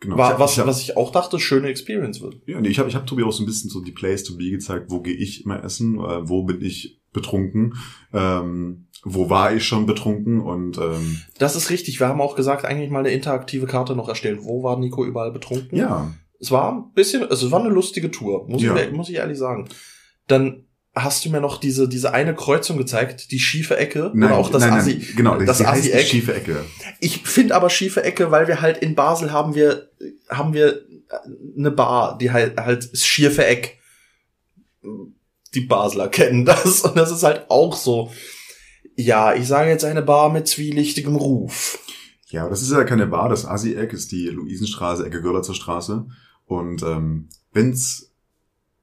[0.00, 0.16] Genau.
[0.16, 2.36] War, was, ich, hab- was ich auch dachte, schöne Experience wird.
[2.46, 4.36] ja, nee, ich habe ich hab Tobi auch so ein bisschen so die Place to
[4.36, 7.74] be gezeigt, wo gehe ich immer essen, äh, wo bin ich betrunken,
[8.14, 12.00] ähm, wo war ich schon betrunken und ähm, Das ist richtig.
[12.00, 14.38] Wir haben auch gesagt, eigentlich mal eine interaktive Karte noch erstellen.
[14.42, 15.76] Wo war Nico überall betrunken?
[15.76, 18.74] ja, Es war ein bisschen, also es war eine lustige Tour, muss, Ja.
[18.76, 19.68] ich, muss ich ehrlich sagen.
[20.28, 24.38] Dann hast du mir noch diese, diese eine Kreuzung gezeigt, die schiefe Ecke nein, oder
[24.38, 26.06] auch das nein, nein, Assi, genau, das heißt die Assi-Eck.
[26.06, 26.64] schiefe Ecke.
[26.98, 29.90] Ich finde aber schiefe Ecke, weil wir halt in Basel haben wir,
[30.28, 30.84] haben wir
[31.56, 33.78] eine Bar, die halt, halt das schiefe Eck.
[35.54, 38.12] Die Basler kennen das und das ist halt auch so.
[38.96, 41.78] Ja, ich sage jetzt eine Bar mit zwielichtigem Ruf.
[42.26, 46.06] Ja, aber das ist ja keine Bar, das Assi-Eck ist die Luisenstraße, Ecke Görlitzer Straße.
[46.46, 48.09] Und ähm, wenn's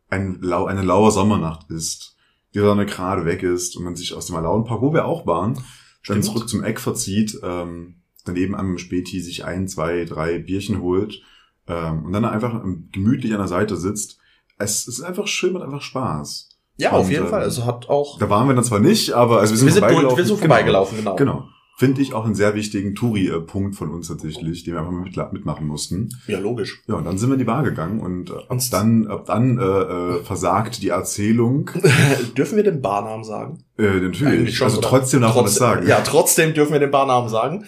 [0.09, 2.15] ein, eine laue Sommernacht ist,
[2.53, 5.25] die Sonne gerade weg ist und man sich aus dem erlaubten Park, wo wir auch
[5.25, 5.59] waren,
[6.07, 11.21] dann zurück zum Eck verzieht, ähm, daneben am Späti sich ein, zwei, drei Bierchen holt
[11.67, 14.17] ähm, und dann einfach ähm, gemütlich an der Seite sitzt.
[14.57, 16.49] Es ist einfach schön, macht einfach Spaß.
[16.77, 17.41] Ja, Und, auf jeden ähm, Fall.
[17.41, 18.17] Also hat auch.
[18.19, 20.17] Da waren wir dann zwar nicht, aber also wir sind, Wir sind, vorbeigelaufen.
[20.17, 20.47] wir sind Genau.
[20.47, 21.15] vorbeigelaufen, genau.
[21.15, 21.49] Genau.
[21.79, 25.15] Finde ich auch einen sehr wichtigen Touri-Punkt von uns tatsächlich, den wir einfach mal mit,
[25.33, 26.09] mitmachen mussten.
[26.25, 26.81] Ja, logisch.
[26.87, 29.59] Ja, und dann sind wir in die Bar gegangen und äh, Und- dann, ab dann
[29.59, 31.69] äh, äh, versagt die Erzählung.
[32.35, 33.63] dürfen wir den Barnamen sagen?
[33.77, 34.57] Äh, natürlich.
[34.57, 35.85] schon, also trotzdem darf man das sagen.
[35.87, 37.65] Ja, trotzdem dürfen wir den Barnamen sagen.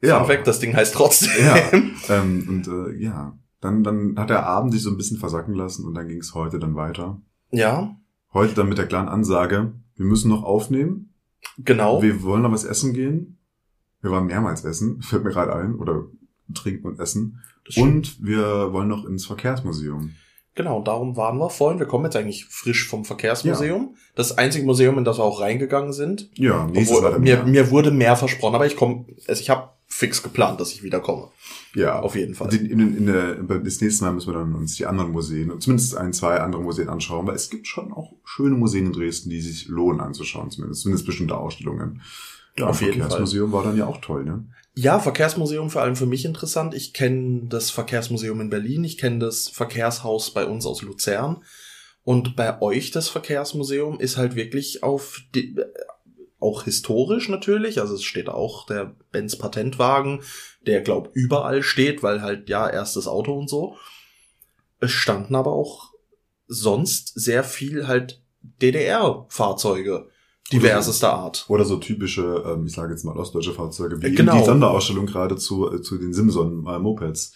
[0.00, 0.18] ja.
[0.20, 1.30] Fun Fact, das Ding heißt trotzdem.
[1.44, 1.56] ja.
[2.08, 5.84] ähm, und äh, ja, dann, dann hat der Abend sich so ein bisschen versacken lassen
[5.86, 7.20] und dann ging es heute dann weiter.
[7.50, 7.96] Ja,
[8.32, 11.14] Heute dann mit der klaren Ansage, wir müssen noch aufnehmen,
[11.58, 12.00] genau.
[12.00, 13.38] wir wollen noch was essen gehen.
[14.02, 16.04] Wir waren mehrmals essen, fällt mir gerade ein, oder
[16.54, 17.40] trinken und essen.
[17.76, 20.14] Und wir wollen noch ins Verkehrsmuseum.
[20.56, 21.78] Genau, darum waren wir vorhin.
[21.78, 23.94] Wir kommen jetzt eigentlich frisch vom Verkehrsmuseum.
[24.16, 26.28] Das einzige Museum, in das wir auch reingegangen sind.
[26.34, 30.22] Ja, nächstes Obwohl, mir, mir wurde mehr versprochen, aber ich komme, also ich habe fix
[30.22, 31.28] geplant, dass ich wiederkomme.
[31.74, 32.52] Ja, Auf jeden Fall.
[32.54, 35.96] In, in, in der, das nächste Mal müssen wir dann uns die anderen Museen, zumindest
[35.96, 39.40] ein, zwei andere Museen anschauen, weil es gibt schon auch schöne Museen in Dresden, die
[39.40, 42.02] sich lohnen anzuschauen, zumindest, zumindest bestimmte Ausstellungen.
[42.58, 44.44] Ja, Auf jeden das Museum war dann ja auch toll, ne?
[44.74, 46.74] Ja, Verkehrsmuseum vor allem für mich interessant.
[46.74, 51.42] Ich kenne das Verkehrsmuseum in Berlin, ich kenne das Verkehrshaus bei uns aus Luzern.
[52.02, 55.66] Und bei euch das Verkehrsmuseum ist halt wirklich auf die, äh,
[56.38, 57.80] auch historisch natürlich.
[57.80, 60.22] Also es steht auch der Benz Patentwagen,
[60.66, 63.76] der glaub überall steht, weil halt ja erstes Auto und so.
[64.78, 65.92] Es standen aber auch
[66.46, 70.08] sonst sehr viel halt DDR-Fahrzeuge
[70.52, 71.44] diversester Art.
[71.48, 74.38] Oder so typische, ähm, ich sage jetzt mal ostdeutsche Fahrzeuge, wie Äh, genau.
[74.38, 77.34] die Sonderausstellung gerade zu, äh, zu den Simson-Mopeds.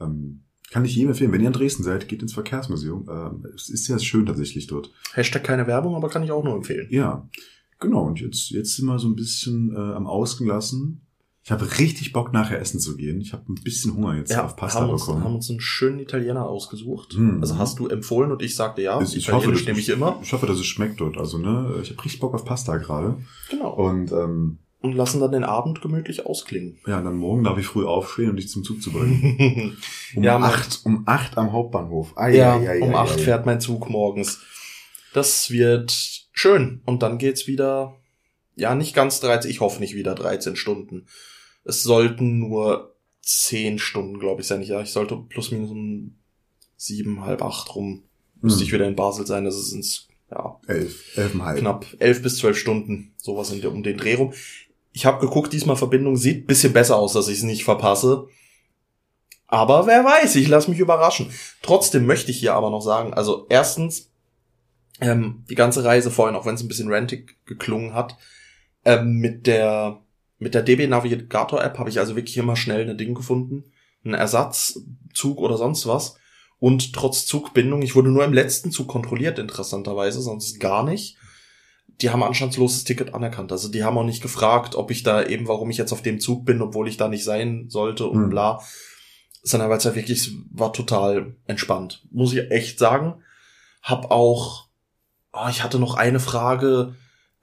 [0.00, 3.08] Ähm, kann ich jedem empfehlen, wenn ihr in Dresden seid, geht ins Verkehrsmuseum.
[3.08, 4.90] Ähm, es ist sehr schön tatsächlich dort.
[5.12, 6.88] Hashtag keine Werbung, aber kann ich auch nur empfehlen.
[6.90, 7.28] Ja,
[7.78, 8.04] genau.
[8.06, 11.03] Und jetzt, jetzt sind wir so ein bisschen äh, am Ausgen lassen.
[11.44, 13.20] Ich habe richtig Bock, nachher essen zu gehen.
[13.20, 15.24] Ich habe ein bisschen Hunger jetzt Ja, auf Pasta haben uns, bekommen.
[15.24, 17.18] haben uns einen schönen Italiener ausgesucht.
[17.18, 17.42] Mhm.
[17.42, 18.98] Also hast du empfohlen und ich sagte ja.
[19.02, 20.18] ich, ich hoffe, dass, nehme ich immer.
[20.22, 21.18] Ich hoffe, dass es schmeckt dort.
[21.18, 23.18] Also, ne, ich habe richtig Bock auf Pasta gerade.
[23.50, 23.74] Genau.
[23.74, 26.78] Und ähm, und lassen dann den Abend gemütlich ausklingen.
[26.86, 29.76] Ja, dann morgen darf ich früh aufstehen und dich zum Zug zu bringen.
[30.14, 32.12] Um Ja, acht, um acht am Hauptbahnhof.
[32.16, 34.40] Ei, ja, ei, ei, um acht fährt mein Zug morgens.
[35.14, 36.82] Das wird schön.
[36.84, 37.96] Und dann geht's wieder,
[38.56, 41.06] ja, nicht ganz 13, ich hoffe nicht wieder 13 Stunden.
[41.64, 44.62] Es sollten nur 10 Stunden, glaube ich, sein.
[44.62, 46.16] Ja, ich sollte plus minus um
[46.76, 48.02] sieben, halb acht rum,
[48.40, 48.66] müsste Hm.
[48.66, 49.44] ich wieder in Basel sein.
[49.44, 51.58] Das ist ins, ja, Elf, elfeinhalb.
[51.58, 54.32] knapp elf bis zwölf Stunden, sowas in der, um den Dreh rum.
[54.92, 58.28] Ich habe geguckt, diesmal Verbindung sieht bisschen besser aus, dass ich es nicht verpasse.
[59.46, 61.30] Aber wer weiß, ich lasse mich überraschen.
[61.62, 64.10] Trotzdem möchte ich hier aber noch sagen, also erstens,
[65.00, 68.16] ähm, die ganze Reise vorhin, auch wenn es ein bisschen rantig geklungen hat,
[68.84, 70.00] ähm, mit der
[70.38, 73.64] mit der DB Navigator App habe ich also wirklich immer schnell ein Ding gefunden,
[74.04, 76.16] einen Ersatzzug oder sonst was.
[76.58, 81.16] Und trotz Zugbindung, ich wurde nur im letzten Zug kontrolliert, interessanterweise, sonst gar nicht.
[82.00, 83.52] Die haben anstandsloses Ticket anerkannt.
[83.52, 86.20] Also die haben auch nicht gefragt, ob ich da eben, warum ich jetzt auf dem
[86.20, 88.30] Zug bin, obwohl ich da nicht sein sollte und Hm.
[88.30, 88.60] bla.
[89.42, 92.04] Sondern weil es ja wirklich, es war total entspannt.
[92.10, 93.22] Muss ich echt sagen.
[93.82, 94.68] Hab auch,
[95.32, 96.94] oh, ich hatte noch eine Frage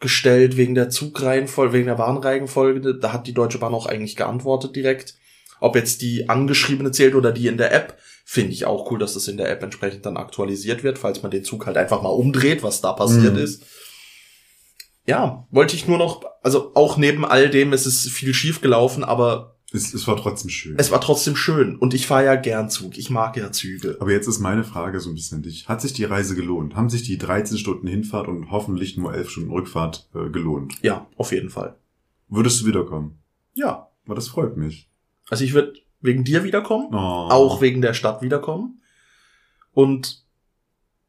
[0.01, 2.95] gestellt wegen der Zugreihenfolge, wegen der Warnreihenfolge.
[2.95, 5.15] Da hat die Deutsche Bahn auch eigentlich geantwortet direkt.
[5.59, 9.13] Ob jetzt die angeschriebene zählt oder die in der App, finde ich auch cool, dass
[9.13, 12.09] das in der App entsprechend dann aktualisiert wird, falls man den Zug halt einfach mal
[12.09, 13.41] umdreht, was da passiert Mhm.
[13.43, 13.63] ist.
[15.05, 19.03] Ja, wollte ich nur noch, also auch neben all dem, es ist viel schief gelaufen,
[19.03, 20.75] aber Es, es war trotzdem schön.
[20.77, 22.97] es war trotzdem schön und ich fahre ja gern Zug.
[22.97, 23.97] Ich mag ja Züge.
[24.01, 25.69] Aber jetzt ist meine Frage so ein bisschen an dich.
[25.69, 26.75] Hat sich die Reise gelohnt?
[26.75, 30.75] Haben sich die 13 Stunden Hinfahrt und hoffentlich nur 11 Stunden Rückfahrt äh, gelohnt?
[30.81, 31.77] Ja, auf jeden Fall.
[32.27, 33.19] Würdest du wiederkommen?
[33.53, 33.87] Ja.
[34.05, 34.89] Aber das freut mich.
[35.29, 36.89] Also ich würde wegen dir wiederkommen.
[36.91, 36.97] Oh.
[36.97, 38.81] auch wegen der Stadt wiederkommen.
[39.71, 40.25] Und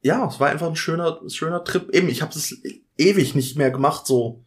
[0.02, 1.90] ja, es war einfach ein schöner, schöner Trip.
[1.90, 2.60] Eben, ich habe es
[2.98, 4.44] ewig nicht mehr gemacht, so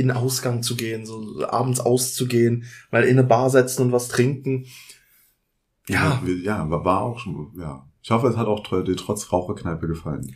[0.00, 4.08] in den Ausgang zu gehen, so abends auszugehen, mal in eine Bar setzen und was
[4.08, 4.66] trinken.
[5.88, 7.86] Ja, Ja, ja war, auch schon, ja.
[8.02, 10.34] Ich hoffe, es hat auch dir trotz Raucherkneipe gefallen.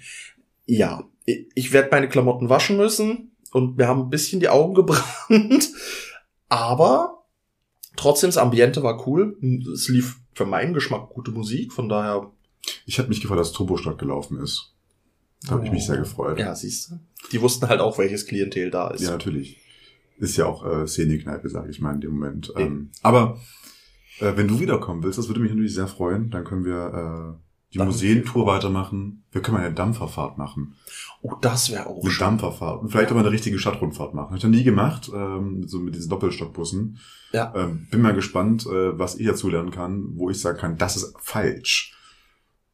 [0.66, 1.04] ja.
[1.26, 5.70] Ich, werde meine Klamotten waschen müssen und wir haben ein bisschen die Augen gebrannt.
[6.50, 7.24] Aber
[7.96, 9.38] trotzdem, das Ambiente war cool.
[9.72, 12.30] Es lief für meinen Geschmack gute Musik, von daher
[12.84, 14.73] Ich habe mich gefreut, dass Turbostadt gelaufen ist.
[15.46, 16.38] Da habe ich mich sehr gefreut.
[16.38, 16.94] Ja, siehst du.
[17.32, 19.02] Die wussten halt auch, welches Klientel da ist.
[19.02, 19.58] Ja, natürlich.
[20.18, 22.52] Ist ja auch äh, Szene-Kneipe, sage ich mal in dem Moment.
[22.56, 23.38] Ähm, aber
[24.20, 26.30] äh, wenn du wiederkommen willst, das würde mich natürlich sehr freuen.
[26.30, 29.24] Dann können wir äh, die Dann- Museentour weitermachen.
[29.32, 30.76] Wir können mal eine Dampferfahrt machen.
[31.22, 32.24] Oh, das wäre auch Eine schön.
[32.26, 32.82] Dampferfahrt.
[32.82, 34.30] Und vielleicht aber eine richtige Stadtrundfahrt machen.
[34.30, 36.98] Hab ich noch nie gemacht, ähm, so mit diesen Doppelstockbussen.
[37.32, 37.52] Ja.
[37.56, 40.96] Ähm, bin mal gespannt, äh, was ich dazu lernen kann, wo ich sagen kann, das
[40.96, 41.93] ist falsch.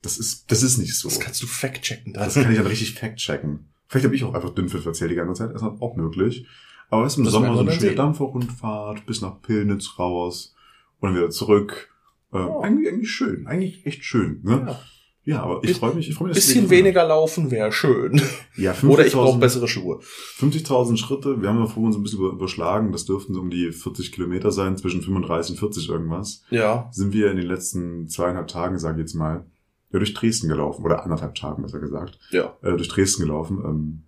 [0.02, 1.08] Das ist, das ist nicht so.
[1.08, 2.12] Das kannst du fact-checken.
[2.14, 3.66] Das kann ich dann richtig fact-checken.
[3.86, 5.54] Vielleicht habe ich auch einfach Dünnpfiff erzählt die ganze Zeit.
[5.54, 6.46] Das ist auch möglich.
[6.88, 7.94] Aber es ist im Das Sommer so eine schöne.
[7.94, 10.54] Dampferrundfahrt bis nach Pillnitz raus
[11.00, 11.88] und dann wieder zurück.
[12.32, 13.46] Äh, eigentlich, eigentlich schön.
[13.46, 14.40] Eigentlich echt schön.
[14.42, 14.64] Ne?
[14.66, 14.80] Ja.
[15.24, 15.42] Ja.
[15.42, 16.08] aber ich freue mich.
[16.08, 18.20] Ich freue mich, Bisschen weniger laufen wäre schön.
[18.56, 20.00] Ja, Oder ich brauche 50.000 bessere Schuhe.
[20.38, 21.40] 50.000 Schritte.
[21.42, 22.90] Wir haben ja vorhin so ein bisschen über- überschlagen.
[22.92, 26.42] Das dürften so um die 40 Kilometer sein, zwischen 35 und 40 irgendwas.
[26.50, 26.88] Ja.
[26.92, 29.44] Sind wir in den letzten zweieinhalb Tagen, sage ich jetzt mal,
[29.92, 30.84] ja, durch Dresden gelaufen.
[30.84, 32.18] Oder anderthalb Tagen, besser gesagt.
[32.30, 32.56] Ja.
[32.62, 33.58] Äh, durch Dresden gelaufen.
[33.64, 34.02] Ähm,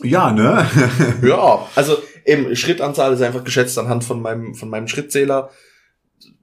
[0.00, 0.66] ja, ne?
[1.22, 5.50] Ja, also eben Schrittanzahl ist einfach geschätzt anhand von meinem von meinem Schrittzähler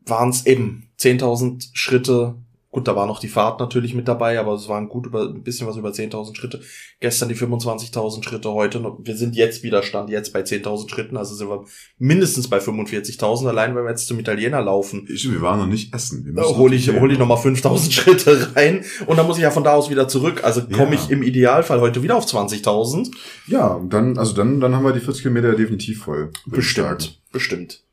[0.05, 2.35] waren es eben 10.000 Schritte.
[2.71, 5.41] Gut, da war noch die Fahrt natürlich mit dabei, aber es waren gut über ein
[5.41, 6.61] bisschen was über 10.000 Schritte.
[6.99, 8.99] Gestern die 25.000 Schritte, heute noch.
[9.01, 11.65] Wir sind jetzt wieder stand jetzt bei 10.000 Schritten, also sind wir
[11.97, 15.07] mindestens bei 45.000 allein, wenn wir jetzt zum Italiener laufen.
[15.15, 16.23] Stimmt, wir waren noch nicht essen.
[16.25, 19.37] Wir Da müssen hole ich, noch- hol ich nochmal 5000 Schritte rein und dann muss
[19.37, 20.43] ich ja von da aus wieder zurück.
[20.43, 21.01] Also komme Ja.
[21.01, 23.09] ich im Idealfall heute wieder auf 20.000.
[23.47, 26.29] Ja, dann, also dann, dann haben wir die 40 Kilometer definitiv voll.
[26.45, 26.51] ich.
[26.51, 27.83] Bestimmt, bestimmt.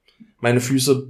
[0.41, 1.09] Meine Füße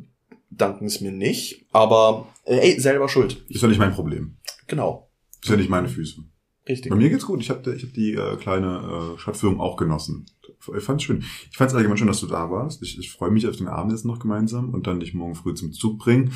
[0.50, 3.44] danken es mir nicht, aber äh, ey, selber schuld.
[3.48, 4.36] Ist ja nicht mein Problem.
[4.66, 5.10] Genau,
[5.42, 6.22] Ist ja nicht meine Füße.
[6.68, 6.90] richtig.
[6.90, 7.40] Bei mir geht's gut.
[7.40, 10.26] Ich habe ich hab die äh, kleine äh, Stadtführung auch genossen.
[10.76, 11.22] Ich fand's schön.
[11.50, 12.82] Ich fand's allgemein schön, dass du da warst.
[12.82, 15.54] Ich, ich freue mich auf den Abend jetzt noch gemeinsam und dann dich morgen früh
[15.54, 16.32] zum Zug bringen.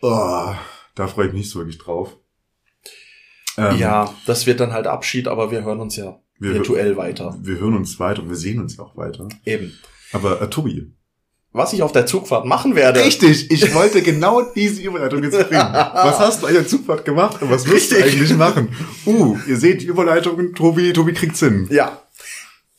[0.00, 0.54] Oh,
[0.94, 2.16] da freue ich mich nicht so wirklich drauf.
[3.58, 7.36] Ähm, ja, das wird dann halt Abschied, aber wir hören uns ja wir, virtuell weiter.
[7.42, 9.28] Wir hören uns weiter und wir sehen uns ja auch weiter.
[9.44, 9.72] Eben.
[10.12, 10.94] Aber äh, Tobi.
[11.52, 13.04] Was ich auf der Zugfahrt machen werde.
[13.04, 15.72] Richtig, ich wollte genau diese Überleitung jetzt bringen.
[15.72, 18.68] Was hast du eigentlich an Zugfahrt gemacht und was wirst du eigentlich machen?
[19.04, 21.66] Uh, ihr seht die Überleitungen, Tobi, Tobi kriegt's hin.
[21.70, 22.02] Ja.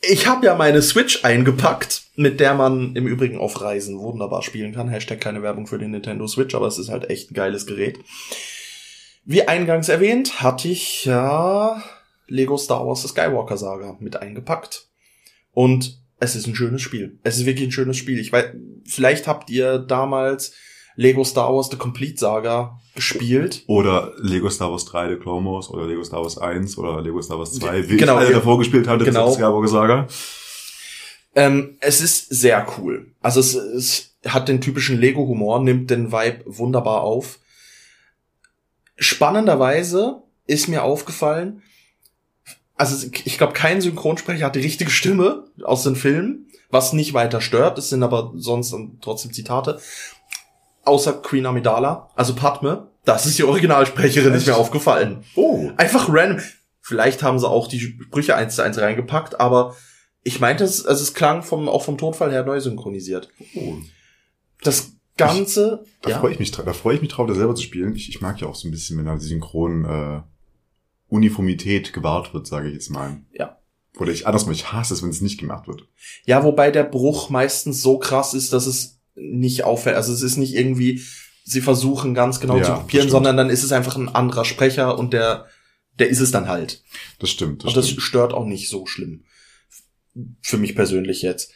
[0.00, 4.72] Ich habe ja meine Switch eingepackt, mit der man im Übrigen auf Reisen wunderbar spielen
[4.72, 4.88] kann.
[4.88, 7.98] Hashtag keine Werbung für den Nintendo Switch, aber es ist halt echt ein geiles Gerät.
[9.24, 11.82] Wie eingangs erwähnt, hatte ich ja
[12.26, 14.88] Lego Star Wars The Skywalker Saga mit eingepackt.
[15.52, 17.18] Und es ist ein schönes Spiel.
[17.24, 18.18] Es ist wirklich ein schönes Spiel.
[18.20, 18.44] Ich weiß,
[18.86, 20.52] vielleicht habt ihr damals
[20.94, 23.64] Lego Star Wars The Complete Saga gespielt.
[23.66, 27.20] Oder Lego Star Wars 3 The Clone Wars oder Lego Star Wars 1 oder Lego
[27.20, 28.36] Star Wars 2, wie Genau, ich alle ja.
[28.36, 29.26] davor gespielt hatte, Genau.
[29.26, 30.06] das Skywalker Saga.
[31.34, 33.12] Ähm, es ist sehr cool.
[33.20, 37.40] Also es, es hat den typischen Lego-Humor, nimmt den Vibe wunderbar auf.
[38.96, 41.62] Spannenderweise ist mir aufgefallen,
[42.90, 47.40] also ich glaube, kein Synchronsprecher hat die richtige Stimme aus den Filmen, was nicht weiter
[47.40, 47.78] stört.
[47.78, 49.80] Es sind aber sonst dann trotzdem Zitate.
[50.84, 55.24] Außer Queen Amidala, also Padme, das ist die Originalsprecherin, ist mir aufgefallen.
[55.36, 55.70] Oh.
[55.76, 56.40] Einfach random.
[56.80, 59.76] Vielleicht haben sie auch die Sprüche eins zu eins reingepackt, aber
[60.24, 63.28] ich meinte, es, also es klang vom, auch vom Tonfall her neu synchronisiert.
[63.54, 63.74] oh.
[64.62, 67.54] Das Ganze, Da ja, freue ich mich, dra- da freue ich mich drauf, das selber
[67.54, 67.94] zu spielen.
[67.94, 70.22] Ich, ich mag ja auch so ein bisschen, wenn da die synchron äh,
[71.12, 73.20] Uniformität gewahrt wird, sage ich jetzt mal.
[73.32, 73.58] Ja.
[73.98, 75.86] Oder ich andersmal, ich hasse es, wenn es nicht gemacht wird.
[76.24, 79.96] ja, wobei der Bruch meistens so krass ist, dass es nicht auffällt.
[79.96, 81.02] Also es ist nicht irgendwie,
[81.44, 84.98] sie versuchen ganz genau Ja, zu kopieren, sondern dann ist es einfach ein anderer Sprecher
[84.98, 85.46] und der,
[85.98, 86.82] der ist es dann halt.
[87.18, 87.62] Das stimmt.
[87.62, 88.02] Das und das stimmt.
[88.02, 89.24] stört auch nicht so schlimm.
[90.40, 91.52] Für mich persönlich jetzt.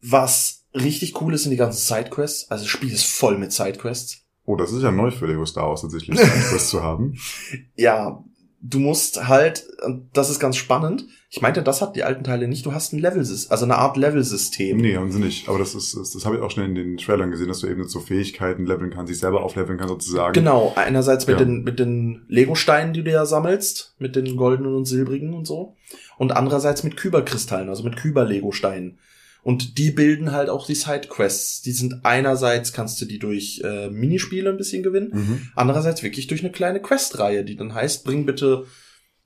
[0.00, 2.50] Was richtig cool ist, sind die ganzen Sidequests.
[2.52, 4.24] Also das Spiel ist voll mit Sidequests.
[4.50, 7.16] Oh, das ist ja neu für Lego Star Wars tatsächlich, das zu haben.
[7.76, 8.24] ja,
[8.60, 11.06] du musst halt, und das ist ganz spannend.
[11.30, 12.66] Ich meinte, das hat die alten Teile nicht.
[12.66, 14.76] Du hast ein Level, also eine Art Level-System.
[14.78, 15.48] Nee, haben sie nicht.
[15.48, 17.68] Aber das ist, das, das habe ich auch schon in den Trailern gesehen, dass du
[17.68, 20.32] eben so Fähigkeiten leveln kannst, dich selber aufleveln kannst sozusagen.
[20.32, 21.44] Genau, einerseits mit Ja.
[21.44, 25.76] den, mit den Lego-Steinen, die du ja sammelst, mit den goldenen und silbrigen und so.
[26.18, 28.98] Und andererseits mit Kyberkristallen, also mit Kyber-Lego-Steinen.
[29.42, 31.62] Und die bilden halt auch die Sidequests.
[31.62, 35.40] Die sind einerseits kannst du die durch äh, Minispiele ein bisschen gewinnen, Mhm.
[35.56, 38.66] andererseits wirklich durch eine kleine Questreihe, die dann heißt, bring bitte,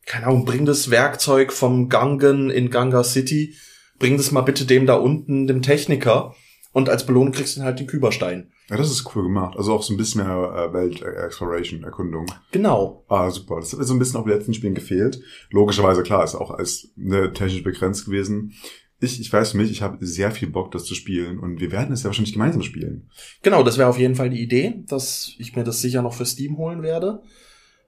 [0.06, 3.54] keine Ahnung, bring das Werkzeug vom Gangen in Ganga City,
[3.98, 6.34] bring das mal bitte dem da unten, dem Techniker.
[6.72, 8.50] Und als Belohnung kriegst du dann halt den Kyberstein.
[8.68, 9.56] Ja, das ist cool gemacht.
[9.56, 12.26] Also auch so ein bisschen mehr äh, Welt-Exploration, Erkundung.
[12.50, 13.04] Genau.
[13.08, 13.56] Ah, super.
[13.60, 15.20] Das hat mir so ein bisschen auf den letzten Spielen gefehlt.
[15.50, 18.54] Logischerweise, klar, ist auch als ne, technisch begrenzt gewesen.
[19.04, 21.70] Ich, ich weiß für mich, ich habe sehr viel Bock, das zu spielen und wir
[21.70, 23.10] werden es ja wahrscheinlich gemeinsam spielen.
[23.42, 26.26] Genau, das wäre auf jeden Fall die Idee, dass ich mir das sicher noch für
[26.26, 27.22] Steam holen werde,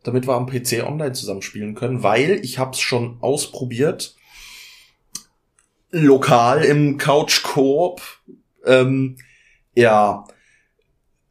[0.05, 4.14] damit wir am PC online zusammen spielen können, weil ich habe es schon ausprobiert,
[5.90, 8.02] lokal im Couch Coop.
[8.64, 9.16] Ähm,
[9.74, 10.26] ja,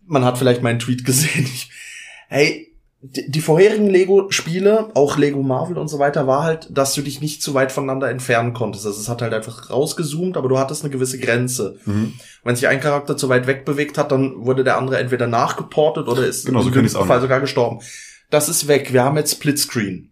[0.06, 1.46] man hat vielleicht meinen Tweet gesehen.
[1.46, 1.70] Ich,
[2.28, 2.75] hey,
[3.12, 7.42] die, vorherigen Lego-Spiele, auch Lego Marvel und so weiter, war halt, dass du dich nicht
[7.42, 8.86] zu weit voneinander entfernen konntest.
[8.86, 11.78] Also es hat halt einfach rausgezoomt, aber du hattest eine gewisse Grenze.
[11.86, 12.14] Mhm.
[12.44, 16.08] Wenn sich ein Charakter zu weit weg bewegt hat, dann wurde der andere entweder nachgeportet
[16.08, 17.80] oder ist Genau, so im Fall sogar gestorben.
[18.30, 18.94] Das ist weg.
[18.94, 20.12] Wir haben jetzt Splitscreen,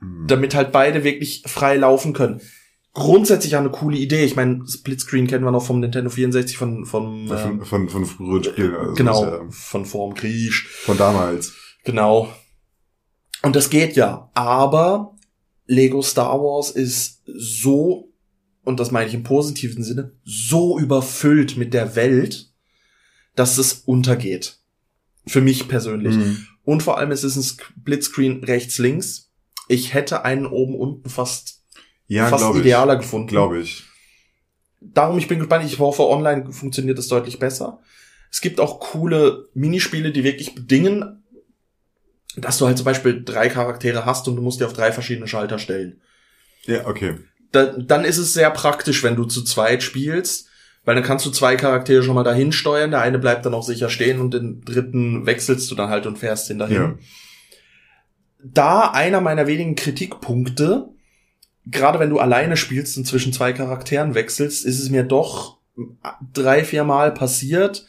[0.00, 0.26] Mhm.
[0.26, 2.40] damit halt beide wirklich frei laufen können.
[2.94, 4.24] Grundsätzlich eine coole Idee.
[4.24, 7.88] Ich meine, Splitscreen kennen wir noch vom Nintendo 64 von von Ja, ähm, von, von,
[7.88, 8.74] von früheren Spielen.
[8.76, 10.52] Also genau ja von vorm Krieg.
[10.52, 11.54] von damals.
[11.84, 12.32] Genau.
[13.42, 14.30] Und das geht ja.
[14.34, 15.16] Aber
[15.66, 18.12] Lego Star Wars ist so,
[18.64, 22.52] und das meine ich im positiven Sinne, so überfüllt mit der Welt,
[23.34, 24.58] dass es untergeht.
[25.26, 26.16] Für mich persönlich.
[26.16, 26.46] Mhm.
[26.64, 29.30] Und vor allem es ist ein Splitscreen rechts, links.
[29.68, 31.62] Ich hätte einen oben unten fast,
[32.06, 32.64] Ja, fast glaube ich.
[32.64, 33.28] idealer gefunden.
[33.28, 33.84] Glaube ich.
[34.80, 35.64] Darum, ich bin gespannt.
[35.64, 37.80] Ich hoffe, online funktioniert es deutlich besser.
[38.30, 41.21] Es gibt auch coole Minispiele, die wirklich bedingen,
[42.36, 45.28] dass du halt zum Beispiel drei Charaktere hast und du musst dir auf drei verschiedene
[45.28, 46.00] Schalter stellen.
[46.64, 47.16] Ja, okay.
[47.50, 50.48] Da, dann ist es sehr praktisch, wenn du zu zweit spielst,
[50.84, 52.90] weil dann kannst du zwei Charaktere schon mal dahin steuern.
[52.90, 56.18] Der eine bleibt dann auch sicher stehen und den dritten wechselst du dann halt und
[56.18, 56.76] fährst ihn dahin.
[56.76, 56.94] Ja.
[58.44, 60.88] Da einer meiner wenigen Kritikpunkte,
[61.66, 65.58] gerade wenn du alleine spielst und zwischen zwei Charakteren wechselst, ist es mir doch
[66.32, 67.86] drei, vier Mal passiert,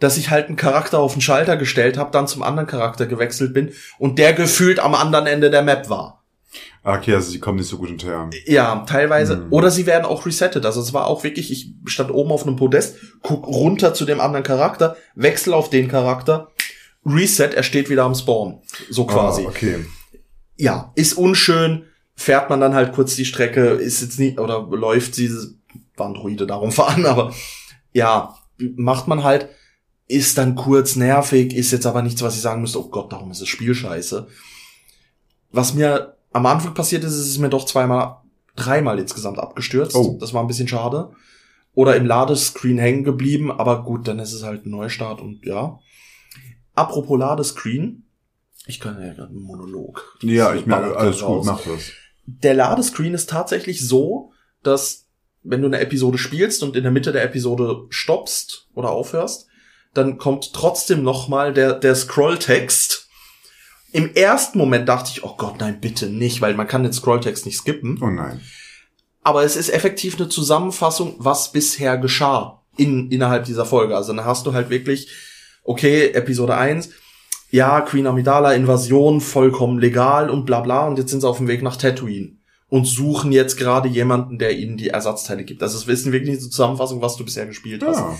[0.00, 3.54] dass ich halt einen Charakter auf den Schalter gestellt habe, dann zum anderen Charakter gewechselt
[3.54, 6.24] bin und der gefühlt am anderen Ende der Map war.
[6.82, 8.28] Ah, Okay, also sie kommen nicht so gut hinterher.
[8.46, 9.36] Ja, teilweise.
[9.36, 9.52] Mhm.
[9.52, 10.64] Oder sie werden auch resettet.
[10.64, 14.20] Also es war auch wirklich, ich stand oben auf einem Podest, guck runter zu dem
[14.20, 16.50] anderen Charakter, wechsel auf den Charakter,
[17.04, 18.60] Reset, er steht wieder am Spawn.
[18.90, 19.44] So quasi.
[19.44, 19.84] Ah, okay.
[20.56, 21.84] Ja, ist unschön,
[22.14, 25.30] fährt man dann halt kurz die Strecke, ist jetzt nicht, oder läuft sie,
[25.96, 27.32] waren Druide darum fahren, aber
[27.92, 29.48] ja, macht man halt,
[30.10, 33.30] ist dann kurz nervig, ist jetzt aber nichts, was ich sagen müsste, oh Gott, darum
[33.30, 34.26] ist das Spiel scheiße.
[35.52, 38.16] Was mir am Anfang passiert ist, ist es mir doch zweimal,
[38.56, 39.94] dreimal insgesamt abgestürzt.
[39.94, 40.18] Oh.
[40.20, 41.12] Das war ein bisschen schade.
[41.74, 45.78] Oder im Ladescreen hängen geblieben, aber gut, dann ist es halt ein Neustart und ja.
[46.74, 48.04] Apropos Ladescreen,
[48.66, 50.18] ich kann ja gerade einen Monolog.
[50.22, 51.46] Ja, ich merke, alles da gut, raus.
[51.46, 51.92] mach das.
[52.26, 54.32] Der Ladescreen ist tatsächlich so,
[54.64, 55.06] dass
[55.42, 59.46] wenn du eine Episode spielst und in der Mitte der Episode stoppst oder aufhörst,
[59.94, 63.08] dann kommt trotzdem noch mal der, der Scrolltext.
[63.92, 67.44] Im ersten Moment dachte ich, oh Gott, nein, bitte nicht, weil man kann den Scrolltext
[67.44, 67.98] nicht skippen.
[68.00, 68.40] Oh nein.
[69.22, 73.96] Aber es ist effektiv eine Zusammenfassung, was bisher geschah in, innerhalb dieser Folge.
[73.96, 75.08] Also dann hast du halt wirklich,
[75.64, 76.90] okay, Episode 1,
[77.50, 80.86] ja, Queen Amidala, Invasion, vollkommen legal und bla bla.
[80.86, 82.36] Und jetzt sind sie auf dem Weg nach Tatooine
[82.68, 85.62] und suchen jetzt gerade jemanden, der ihnen die Ersatzteile gibt.
[85.62, 87.98] Also es ist wirklich eine Zusammenfassung, was du bisher gespielt hast.
[87.98, 88.16] Ja.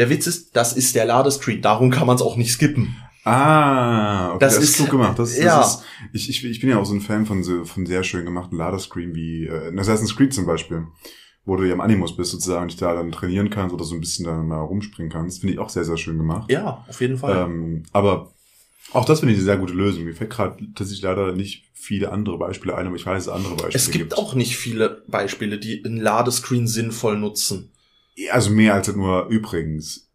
[0.00, 2.96] Der Witz ist, das ist der Ladescreen, darum kann man es auch nicht skippen.
[3.24, 5.18] Ah, okay, Das das, ist- klug gemacht.
[5.18, 5.60] Das, das ja.
[5.60, 5.82] ist,
[6.14, 8.56] ich, ich, ich bin ja auch so ein Fan von, so, von sehr schön gemachten
[8.56, 10.86] Ladescreen wie äh, in Assassin's Creed zum Beispiel,
[11.44, 13.94] wo du ja im Animus bist sozusagen und dich da dann trainieren kannst oder so
[13.94, 15.40] ein bisschen dann mal rumspringen kannst.
[15.40, 16.50] Finde ich auch sehr, sehr schön gemacht.
[16.50, 17.36] Ja, auf jeden Fall.
[17.44, 18.32] Ähm, aber
[18.92, 20.04] auch das finde ich eine sehr gute Lösung.
[20.04, 23.44] Mir fällt gerade tatsächlich leider nicht viele andere Beispiele ein, aber ich weiß, dass es
[23.44, 27.70] andere Beispiele es gibt auch nicht viele Beispiele, die einen Ladescreen sinnvoll nutzen.
[28.32, 30.08] Also mehr als nur übrigens.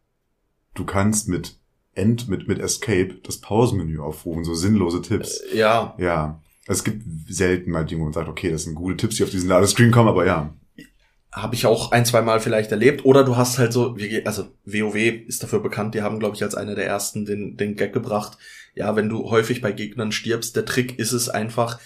[0.74, 1.56] Du kannst mit
[1.94, 5.40] End, mit, mit Escape das Pausenmenü aufrufen, so sinnlose Tipps.
[5.52, 6.42] Äh, Ja, Ja.
[6.68, 9.30] Es gibt selten mal Dinge, wo man sagt, okay, das sind gute Tipps, die auf
[9.30, 10.52] diesen Ladescreen kommen, aber ja.
[11.32, 13.06] habe ich auch ein, zwei Mal vielleicht erlebt.
[13.06, 16.42] Oder du hast halt so, wie- also WoW ist dafür bekannt, die haben, glaube ich,
[16.44, 18.38] als einer der ersten den, den Gag gebracht.
[18.74, 21.80] Ja, wenn du häufig bei Gegnern stirbst, der Trick ist es einfach,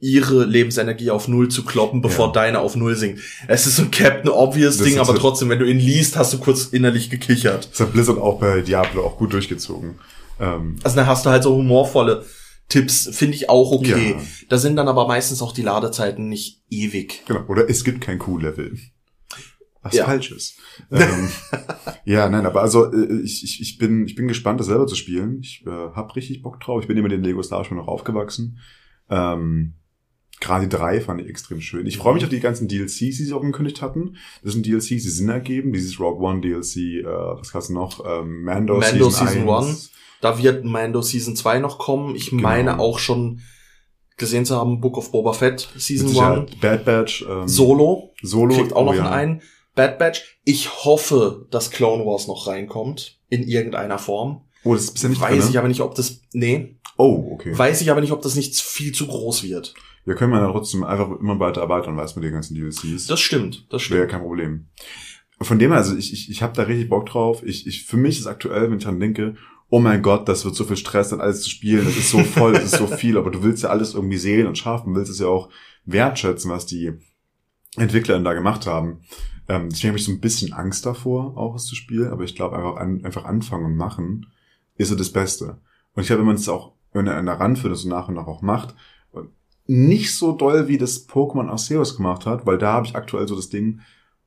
[0.00, 2.32] ihre Lebensenergie auf Null zu kloppen, bevor Ja.
[2.32, 3.20] deine auf Null sinkt.
[3.48, 6.32] Es ist so ein Captain Obvious Das Ding, aber trotzdem, wenn du ihn liest, hast
[6.32, 7.68] du kurz innerlich gekichert.
[7.70, 9.96] Das hat Blizzard auch bei Diablo auch gut durchgezogen.
[10.40, 12.24] Ähm, Also dann hast du halt so humorvolle
[12.70, 14.12] Tipps, finde ich auch okay.
[14.16, 14.22] Ja.
[14.48, 17.22] Da sind dann aber meistens auch die Ladezeiten nicht ewig.
[17.26, 17.44] genau.
[17.48, 18.78] Oder es gibt kein Q-Level.
[19.82, 20.04] Was Ja.
[20.06, 20.56] falsch ist.
[20.90, 21.28] ähm,
[22.04, 24.94] ja, nein, aber also äh, ich, ich, ich, bin, ich bin gespannt, das selber zu
[24.94, 25.40] spielen.
[25.42, 26.80] Ich äh, hab richtig Bock drauf.
[26.82, 28.58] Ich bin immer den Lego Star schon noch aufgewachsen.
[29.10, 29.74] Ähm,
[30.40, 31.86] Gerade drei fand ich extrem schön.
[31.86, 34.16] Ich freue mich auf die ganzen DLCs, die sie auch angekündigt hatten.
[34.42, 35.72] Das sind DLCs, die Sinn ergeben.
[35.72, 38.04] Dieses Rogue One DLC, äh, was hast du noch?
[38.04, 39.90] Ähm, Mando, Mando Season, Season 1.
[40.22, 42.16] Da wird Mando Season 2 noch kommen.
[42.16, 42.42] Ich Genau.
[42.42, 43.40] meine auch schon
[44.16, 46.50] gesehen zu haben, Book of Boba Fett Season Mit 1.
[46.50, 47.24] Sicherheit Bad Batch.
[47.28, 48.54] Ähm, Solo Solo.
[48.54, 49.10] kriegt auch oh noch ja.
[49.10, 49.42] einen
[49.74, 50.38] Bad Batch.
[50.44, 53.18] Ich hoffe, dass Clone Wars noch reinkommt.
[53.28, 54.42] In irgendeiner Form.
[54.64, 57.56] Oh, das ist bisher nicht Weiß drin, ich aber nicht, ob das, nee, Oh, okay.
[57.56, 59.72] weiß ich aber nicht, ob das nicht viel zu groß wird.
[60.10, 63.06] Wir können ja trotzdem einfach immer weiter erweitern, weiß mit den ganzen DLCs.
[63.06, 64.10] Das stimmt, das wäre stimmt.
[64.10, 64.66] kein Problem.
[65.40, 67.44] Von dem her, also ich, ich, ich habe da richtig Bock drauf.
[67.44, 69.36] Ich, ich, für mich ist aktuell, wenn ich dran denke,
[69.68, 72.24] oh mein Gott, das wird so viel Stress, dann alles zu spielen, das ist so
[72.24, 75.12] voll, das ist so viel, aber du willst ja alles irgendwie sehen und schaffen, willst
[75.12, 75.48] es ja auch
[75.84, 76.92] wertschätzen, was die
[77.76, 79.02] Entwickler da gemacht haben.
[79.48, 82.34] Ähm, deswegen habe ich so ein bisschen Angst davor, auch es zu spielen, aber ich
[82.34, 84.26] glaube einfach, an, einfach anfangen und machen
[84.76, 85.60] ist so das Beste.
[85.94, 88.14] Und ich glaube, wenn man es auch, wenn er einer ranführt, das so nach und
[88.14, 88.74] nach auch macht,
[89.70, 93.36] nicht so doll, wie das Pokémon Arceus gemacht hat, weil da habe ich aktuell so
[93.36, 93.80] das Ding,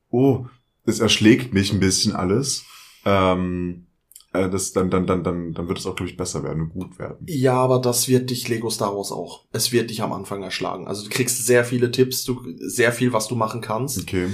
[0.08, 0.46] oh,
[0.86, 2.64] es erschlägt mich ein bisschen alles.
[3.04, 3.86] Ähm,
[4.32, 6.68] äh, das, dann, dann, dann, dann, dann wird es auch, glaube ich, besser werden und
[6.70, 7.26] gut werden.
[7.28, 9.44] Ja, aber das wird dich Lego Star Wars auch.
[9.52, 10.88] Es wird dich am Anfang erschlagen.
[10.88, 13.98] Also du kriegst sehr viele Tipps, du, sehr viel, was du machen kannst.
[13.98, 14.28] Okay.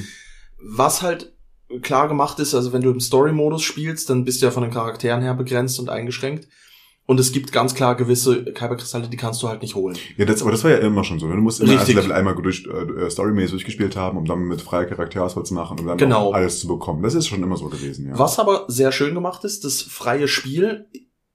[0.62, 1.34] Was halt
[1.82, 4.72] klar gemacht ist, also wenn du im Story-Modus spielst, dann bist du ja von den
[4.72, 6.46] Charakteren her begrenzt und eingeschränkt.
[7.10, 9.98] Und es gibt ganz klar gewisse Kyberkristalle, die kannst du halt nicht holen.
[10.16, 11.26] Ja, das, aber das war ja immer schon so.
[11.26, 11.34] ne?
[11.34, 11.96] Du musst immer Richtig.
[11.96, 15.86] Level einmal durch, äh, storymäßig durchgespielt haben, um dann mit freier Charakterauswahl zu machen, um
[15.88, 16.30] dann Genau.
[16.30, 17.02] alles zu bekommen.
[17.02, 18.16] Das ist schon immer so gewesen, ja.
[18.16, 20.86] Was aber sehr schön gemacht ist, das freie Spiel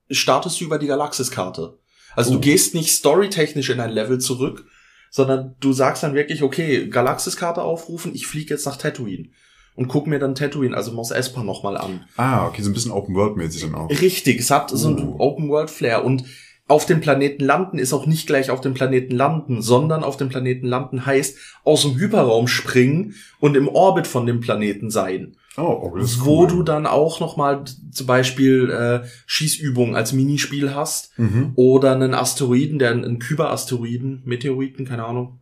[0.09, 1.78] startest du über die Galaxis-Karte.
[2.15, 2.34] Also Oh.
[2.36, 4.63] du gehst nicht storytechnisch in ein Level zurück,
[5.11, 9.28] sondern du sagst dann wirklich, okay, Galaxis-Karte aufrufen, ich fliege jetzt nach Tatooine
[9.76, 12.05] und guck mir dann Tatooine, also Mos Espa nochmal an.
[12.17, 13.89] Ah, okay, so ein bisschen Open-World-mäßig dann auch.
[13.89, 15.15] Richtig, es hat so ein Oh.
[15.19, 16.23] Open-World-Flair und
[16.67, 20.30] auf dem Planeten landen ist auch nicht gleich auf dem Planeten landen, sondern auf dem
[20.30, 25.36] Planeten landen heißt aus dem Hyperraum springen und im Orbit von dem Planeten sein.
[25.57, 25.61] Oh,
[25.91, 26.47] oh das ist wo cool.
[26.47, 31.51] du dann auch noch mal zum Beispiel äh, Schießübungen als Minispiel hast Mhm.
[31.55, 35.39] oder einen Asteroiden, der einen Kyber-Asteroiden, Meteoriten, keine Ahnung,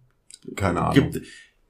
[0.57, 0.93] Keine Ahnung.
[1.11, 1.25] gibt.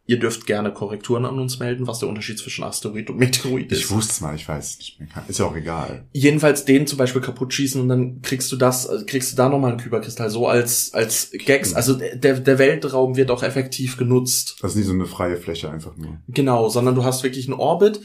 [0.05, 3.79] Ihr dürft gerne Korrekturen an uns melden, was der Unterschied zwischen Asteroid und Meteorit ist.
[3.79, 5.09] Ich wusste es mal, ich weiß es nicht mehr.
[5.29, 6.05] Ist ja auch egal.
[6.11, 9.47] Jedenfalls den zum Beispiel kaputt schießen und dann kriegst du das, äh, kriegst du da
[9.47, 11.73] nochmal einen Kyberkristall, so als, als Gags.
[11.73, 14.57] Also der, der Weltraum wird auch effektiv genutzt.
[14.61, 16.19] Das ist nicht so eine freie Fläche einfach nur.
[16.27, 18.01] Genau, sondern du hast wirklich einen Orbit.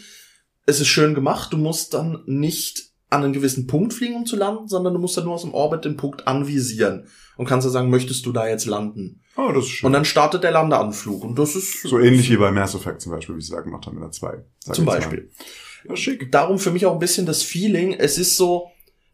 [0.66, 1.52] Es ist schön gemacht.
[1.52, 5.16] Du musst dann nicht an einen gewissen Punkt fliegen, um zu landen, sondern du musst
[5.16, 7.06] dann nur aus dem Orbit den Punkt anvisieren
[7.36, 9.22] und kannst dann sagen, möchtest du da jetzt landen?
[9.36, 9.86] Oh, das ist schön.
[9.86, 13.12] Und dann startet der Landeanflug und das ist so ähnlich wie bei Mass Effect zum
[13.12, 14.44] Beispiel, wie sie da gemacht haben in der 2.
[14.64, 14.84] Sag zum.
[14.84, 15.30] Beispiel.
[15.88, 16.30] Ja, schick.
[16.32, 18.68] Darum für mich auch ein bisschen das Feeling, es ist so,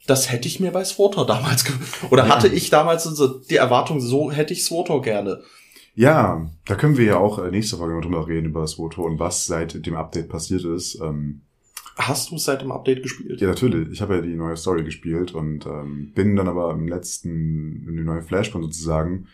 [0.07, 1.65] das hätte ich mir bei SWOTOR damals
[2.11, 2.35] oder Ja.
[2.35, 5.43] hatte ich damals so die Erwartung, so hätte ich SWOTOR gerne.
[5.95, 9.05] Ja, da können wir ja auch äh, nächste Folge mal drüber reden, über das Woto
[9.05, 10.99] und was seit dem Update passiert ist.
[11.01, 11.43] Ähm,
[11.97, 13.41] Hast du es seit dem Update gespielt?
[13.41, 13.89] ja, natürlich.
[13.91, 17.97] Ich habe ja die neue Story gespielt und ähm, bin dann aber im letzten, in
[17.97, 19.29] die neue Flashpoint sozusagen,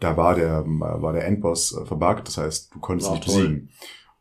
[0.00, 3.34] da war der, war der Endboss äh, verbuggt, das heißt, du konntest Ah, nicht toll.
[3.42, 3.68] besiegen.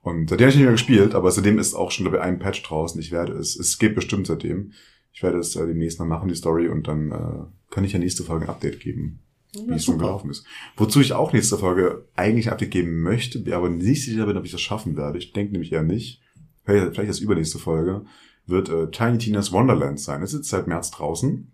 [0.02, 2.40] Und seitdem habe ich nicht mehr gespielt, aber seitdem ist auch schon, glaube ich, ein
[2.40, 3.00] Patch draußen.
[3.00, 4.72] Ich werde es, es geht bestimmt seitdem.
[5.14, 8.00] Ich werde es äh, demnächst mal machen, die Story, und dann äh, kann ich ja
[8.00, 9.20] nächste Folge ein Update geben,
[9.54, 10.46] wie es schon gelaufen ist.
[10.76, 14.46] Wozu ich auch nächste Folge eigentlich ein Update geben möchte, aber nicht sicher bin, ob
[14.46, 15.18] ich das schaffen werde.
[15.18, 16.22] Ich denke nämlich eher nicht.
[16.68, 18.06] Vielleicht, vielleicht das übernächste Folge
[18.46, 20.22] wird äh, Tiny Tina's Wonderland sein.
[20.22, 21.52] Es ist seit März draußen.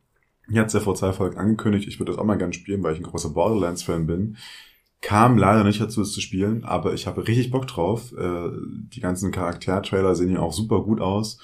[0.50, 2.84] Ich hatte es ja vor zwei Folgen angekündigt, ich würde das auch mal gerne spielen,
[2.84, 4.38] weil ich ein großer Borderlands-Fan bin.
[5.02, 8.12] Kam leider nicht dazu, es zu spielen, aber ich habe richtig Bock drauf.
[8.18, 8.50] Äh,
[8.94, 11.38] die ganzen Charaktertrailer sehen ja auch super gut aus.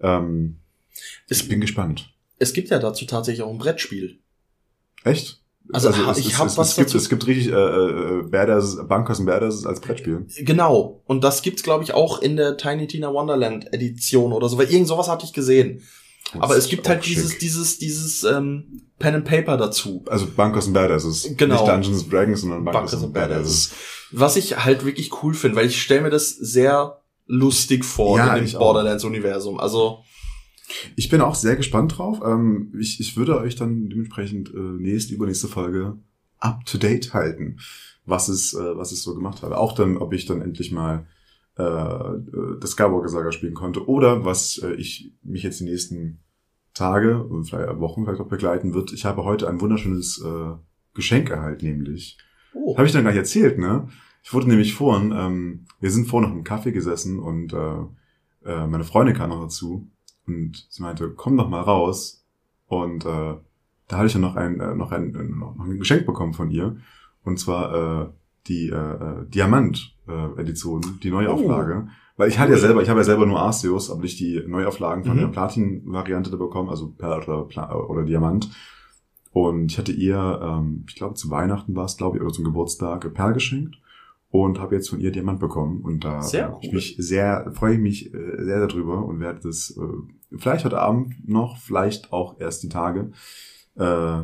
[0.00, 0.58] Ähm,
[1.28, 2.12] Es, ich bin gespannt.
[2.38, 4.18] es gibt ja dazu tatsächlich auch ein Brettspiel.
[5.04, 5.42] Echt?
[5.72, 9.18] Also, ich hab es, was es gibt, dazu- es gibt richtig äh, äh, Badass, Bunkers
[9.20, 10.26] und Badasses als Brettspiel.
[10.38, 11.02] Genau.
[11.06, 14.70] Und das gibt's, glaube ich, auch in der Tiny Tina Wonderland Edition oder so, weil
[14.70, 15.82] irgend sowas hatte ich gesehen.
[16.34, 17.38] Aber Das es ist gibt halt dieses, schick.
[17.40, 20.04] dieses, dieses ähm, Pen and Paper dazu.
[20.08, 21.34] Also Bunkers und Badasses.
[21.36, 21.54] Genau.
[21.54, 23.68] Nicht Dungeons and Dragons, sondern Bunkers, Bunkers und and Badasses.
[23.68, 23.72] Badasses.
[24.12, 28.36] Was ich halt wirklich cool finde, weil ich stelle mir das sehr lustig vor Ja,
[28.36, 28.60] in dem auch.
[28.60, 29.58] Borderlands-Universum.
[29.60, 29.98] Also,
[30.96, 32.20] Ich bin auch sehr gespannt drauf.
[32.24, 35.98] Ähm, ich, ich würde euch dann dementsprechend äh, nächste, übernächste Folge
[36.38, 37.58] up to date halten,
[38.04, 39.58] was es, äh, was es so gemacht habe.
[39.58, 41.06] Auch dann, ob ich dann endlich mal
[41.58, 46.18] äh, äh, das Skywalker Saga spielen konnte oder was äh, ich mich jetzt die nächsten
[46.74, 48.92] Tage und vielleicht Wochen vielleicht auch begleiten wird.
[48.92, 50.54] Ich habe heute ein wunderschönes äh,
[50.94, 52.18] Geschenk erhalten, nämlich.
[52.52, 53.88] oh, Habe ich dann gar nicht erzählt, ne?
[54.22, 57.76] Ich wurde nämlich vorhin, ähm, wir sind vorhin noch im Kaffee gesessen und äh,
[58.44, 59.88] äh, meine Freundin kam noch dazu
[60.26, 62.24] und sie meinte, komm doch mal raus.
[62.66, 63.34] Und äh,
[63.88, 66.50] da hatte ich dann noch ein, äh, noch ein, äh, noch ein Geschenk bekommen von
[66.50, 66.76] ihr.
[67.24, 68.08] Und zwar äh,
[68.48, 71.88] die äh, äh, Diamant-Edition, die Neuauflage.
[72.16, 75.04] Weil ich hatte ja selber, ich habe ja selber nur Arceus, aber nicht die Neuauflagen
[75.04, 75.20] von Mhm.
[75.20, 78.50] der Platin-Variante bekommen, also Perl oder, Pla oder Diamant.
[79.32, 82.44] Und ich hatte ihr, ähm, ich glaube zu Weihnachten war es, glaube ich, oder zum
[82.44, 83.76] Geburtstag Perl geschenkt
[84.30, 85.82] und habe jetzt von ihr Diamant bekommen.
[85.82, 86.58] Und da Sehr cool.
[86.62, 90.80] ich mich sehr, freue ich mich äh, sehr darüber und werde das äh, vielleicht heute
[90.80, 93.12] Abend noch, vielleicht auch erst die Tage
[93.76, 94.22] äh,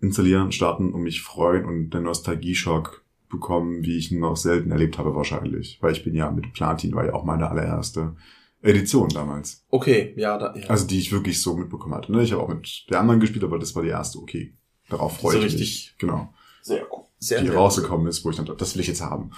[0.00, 4.98] installieren, starten und mich freuen und den Nostalgie-Schock bekommen, wie ich ihn noch selten erlebt
[4.98, 5.78] habe wahrscheinlich.
[5.80, 8.14] Weil ich bin ja mit Platin, war ja auch meine allererste
[8.62, 9.64] Edition damals.
[9.68, 10.68] okay, ja, da, ja.
[10.68, 12.10] Also die ich wirklich so mitbekommen hatte.
[12.12, 12.22] Ne?
[12.22, 14.54] Ich habe auch mit der anderen gespielt, aber das war die erste, okay.
[14.88, 15.94] Darauf freue ich richtig mich.
[15.98, 16.32] Genau.
[16.62, 17.04] sehr cool.
[17.24, 19.30] Sehr, die sehr rausgekommen ist, wo ich dann dachte, das will ich jetzt haben.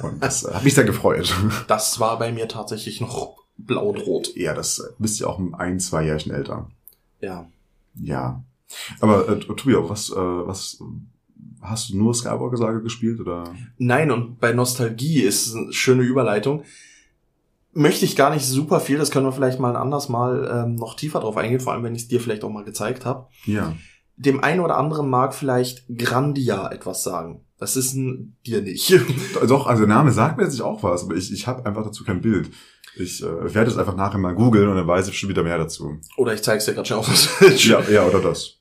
[0.00, 1.32] Und das äh, hat mich sehr gefreut.
[1.68, 4.34] Das war bei mir tatsächlich noch blau und rot.
[4.34, 6.68] ja, das äh, bist ja auch ein, zwei Jährchen älter.
[7.20, 7.48] Ja.
[7.94, 8.42] Ja.
[8.98, 10.82] Aber äh, Tobias, was, äh, was
[11.60, 13.44] hast du nur Skywalker Saga gespielt oder?
[13.76, 16.64] Nein, und bei Nostalgie ist eine schöne Überleitung.
[17.72, 20.74] Möchte ich gar nicht super viel, das können wir vielleicht mal ein anderes Mal ähm,
[20.74, 23.28] noch tiefer drauf eingehen, vor allem wenn ich es dir vielleicht auch mal gezeigt habe.
[23.44, 23.76] Ja.
[24.18, 27.44] Dem einen oder anderen mag vielleicht Grandia etwas sagen.
[27.58, 28.92] Das ist ein dir nicht.
[29.48, 31.84] Doch, also der Name sagt mir jetzt nicht auch was, aber ich, ich habe einfach
[31.84, 32.50] dazu kein Bild.
[32.96, 35.58] Ich äh, werde es einfach nachher mal googeln und dann weiß ich schon wieder mehr
[35.58, 35.98] dazu.
[36.16, 37.42] oder ich zeig's dir gerade schon auf.
[37.58, 38.56] Ja, ja, oder das.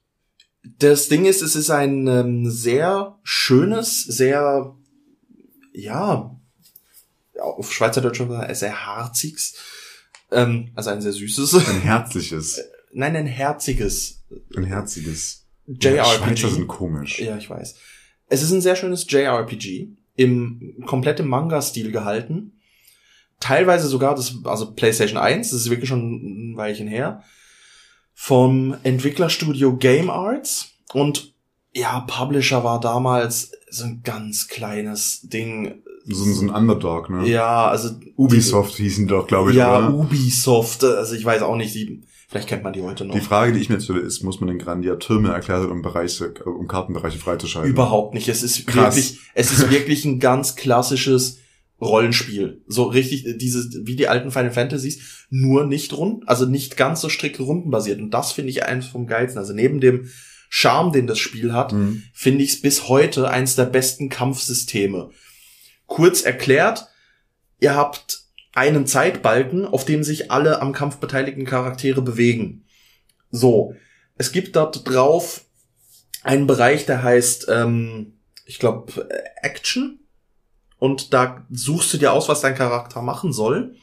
[0.79, 4.75] Das Ding ist, es ist ein ähm, sehr schönes, sehr,
[5.73, 6.35] ja,
[7.39, 8.21] auf Schweizerdeutsch
[8.53, 9.55] sehr harziges,
[10.31, 14.17] ähm, also ein sehr süßes, Ein herzliches, nein, ein herziges
[14.55, 15.45] ein herziges.
[15.67, 16.67] Ja, Schweizer sind JRPG.
[16.67, 17.19] komisch.
[17.19, 17.75] Ja, ich weiß.
[18.29, 22.53] Es ist ein sehr schönes JRPG, im komplett im Manga-Stil gehalten.
[23.39, 27.23] Teilweise sogar das, also PlayStation 1, das ist wirklich schon ein Weilchen her,
[28.13, 31.33] vom Entwicklerstudio Game Arts und
[31.73, 35.83] ja, Publisher war damals so ein ganz kleines Ding.
[36.05, 37.27] So, so ein Underdog, ne?
[37.27, 39.93] Ja, also Ubisoft hießen die doch, glaube ich, ja, oder?
[39.93, 43.15] Ubisoft, also ich weiß auch nicht, die, vielleicht kennt man die heute noch.
[43.15, 45.81] Die Frage, die ich mir jetzt stelle, ist, muss man den Grandia Türme erklären, um
[45.81, 47.71] Bereiche, um Kartenbereiche freizuschalten?
[47.71, 48.27] Überhaupt nicht.
[48.27, 48.95] Es ist Krass.
[48.95, 51.39] wirklich, es ist wirklich ein ganz klassisches
[51.79, 52.63] Rollenspiel.
[52.67, 57.09] So richtig, dieses, wie die alten Final Fantasies, nur nicht rund, also nicht ganz so
[57.09, 57.99] strikt rundenbasiert.
[57.99, 59.37] Und das finde ich eins vom geilsten.
[59.39, 60.09] Also neben dem
[60.49, 62.03] Charme, den das Spiel hat, Mhm.
[62.13, 65.11] finde ich es bis heute eins der besten Kampfsysteme.
[65.85, 66.87] Kurz erklärt,
[67.59, 68.23] ihr habt
[68.57, 72.65] einen Zeitbalken, auf dem sich alle am Kampf beteiligten Charaktere bewegen.
[73.31, 73.75] So,
[74.17, 75.45] es gibt dort drauf
[76.23, 78.13] einen Bereich, der heißt, ähm,
[78.45, 79.07] ich glaube,
[79.41, 79.99] Action.
[80.79, 83.75] Und da suchst du dir aus, was dein Charakter machen soll.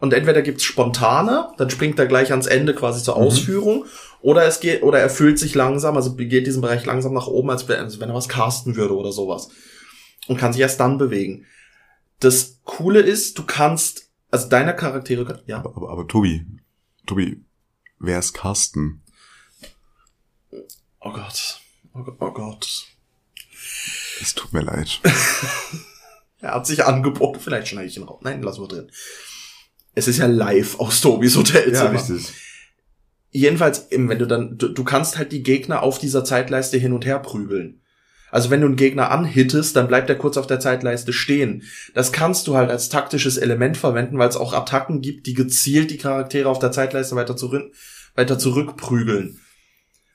[0.00, 3.22] Und entweder gibt's spontane, dann springt er gleich ans Ende quasi zur Mhm.
[3.22, 3.84] Ausführung,
[4.20, 7.50] oder es geht, oder er füllt sich langsam, also geht diesen Bereich langsam nach oben,
[7.50, 9.48] als wenn, als wenn er was casten würde oder sowas.
[10.26, 11.44] und kann sich erst dann bewegen.
[12.20, 15.58] Das Coole ist, du kannst, also deine Charaktere, ja.
[15.58, 16.46] Aber, aber, aber Tobi,
[17.06, 17.44] Tobi,
[17.98, 19.02] wer ist Carsten?
[21.00, 21.60] Oh Gott.
[21.92, 22.16] Oh Gott.
[22.18, 22.86] Oh Gott.
[24.20, 25.00] Es tut mir leid.
[26.40, 27.40] er hat sich angeboten.
[27.40, 28.20] Vielleicht schneide ich ihn raus.
[28.22, 28.90] Nein, lassen wir drin.
[29.94, 31.74] Es ist ja live aus Tobis Hotelzimmer.
[31.74, 32.32] Ja, richtig.
[33.30, 37.04] Jedenfalls, wenn du dann, du, du kannst halt die Gegner auf dieser Zeitleiste hin und
[37.04, 37.82] her prügeln.
[38.34, 41.62] Also wenn du einen Gegner anhittest, dann bleibt er kurz auf der Zeitleiste stehen.
[41.94, 45.92] Das kannst du halt als taktisches Element verwenden, weil es auch Attacken gibt, die gezielt
[45.92, 47.72] die Charaktere auf der Zeitleiste weiter, zurück,
[48.16, 49.38] weiter zurückprügeln.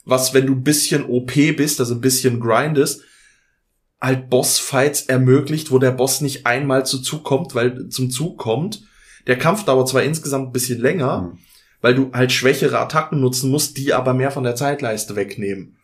[0.04, 3.04] Was, wenn du ein bisschen OP bist, also ein bisschen grindest,
[4.02, 8.84] halt Bossfights ermöglicht, wo der Boss nicht einmal zu Zug kommt, weil zum Zug kommt.
[9.28, 11.38] Der Kampf dauert zwar insgesamt ein bisschen länger, mhm.
[11.80, 15.79] weil du halt schwächere Attacken nutzen musst, die aber mehr von der Zeitleiste wegnehmen.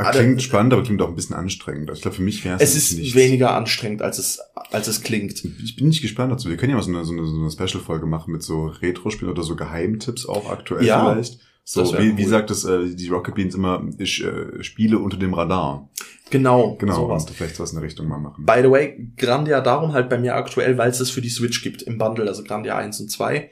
[0.00, 1.90] Aber klingt spannend, aber klingt auch ein bisschen anstrengend.
[1.92, 2.62] Ich glaube, für mich wäre es.
[2.62, 3.14] Es ist nichts.
[3.14, 4.40] weniger anstrengend, als es,
[4.70, 5.44] als es klingt.
[5.62, 6.48] Ich bin nicht gespannt dazu.
[6.48, 9.30] Wir können ja mal so eine, so eine, so eine Special-Folge machen mit so Retro-Spielen
[9.30, 11.40] oder so Geheimtipps auch aktuell ja, vielleicht.
[11.64, 12.16] So, wie, cool.
[12.16, 15.88] wie sagt es äh, die Rocket Beans immer, ich äh, spiele unter dem Radar.
[16.30, 16.76] Genau.
[16.78, 17.26] Genau, sowas.
[17.26, 18.44] und vielleicht sowas in der Richtung mal machen.
[18.44, 21.62] By the way, Grandia darum halt bei mir aktuell, weil es es für die Switch
[21.62, 23.50] gibt im Bundle, also Grandia 1 und 2.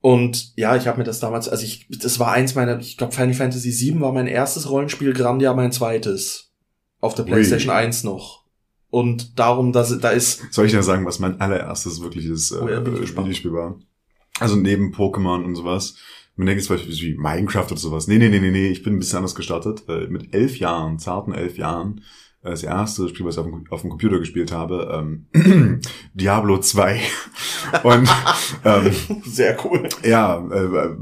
[0.00, 3.12] Und ja, ich habe mir das damals, also ich, das war eins meiner, ich glaube
[3.12, 6.52] Final Fantasy 7 war mein erstes Rollenspiel, Grandia mein zweites.
[7.00, 7.76] Auf der PlayStation Ui.
[7.76, 8.44] 1 noch.
[8.90, 10.52] Und darum, dass da ist.
[10.52, 13.78] Soll ich ja sagen, was mein allererstes wirkliches äh, oh ja, Spielspiel war?
[14.38, 15.96] Also neben Pokémon und sowas.
[16.36, 18.08] Man denkt jetzt beispielsweise wie Minecraft oder sowas.
[18.08, 19.84] Nee, nee, nee, nee, nee, ich bin ein bisschen anders gestartet.
[19.88, 22.02] Äh, mit elf Jahren, zarten elf Jahren,
[22.42, 25.80] das erste Spiel, was ich auf dem, auf dem Computer gespielt habe, ähm,
[26.14, 27.00] Diablo 2.
[27.82, 28.08] Und
[28.64, 28.92] ähm,
[29.24, 29.88] sehr cool.
[30.02, 30.96] Ja, äh,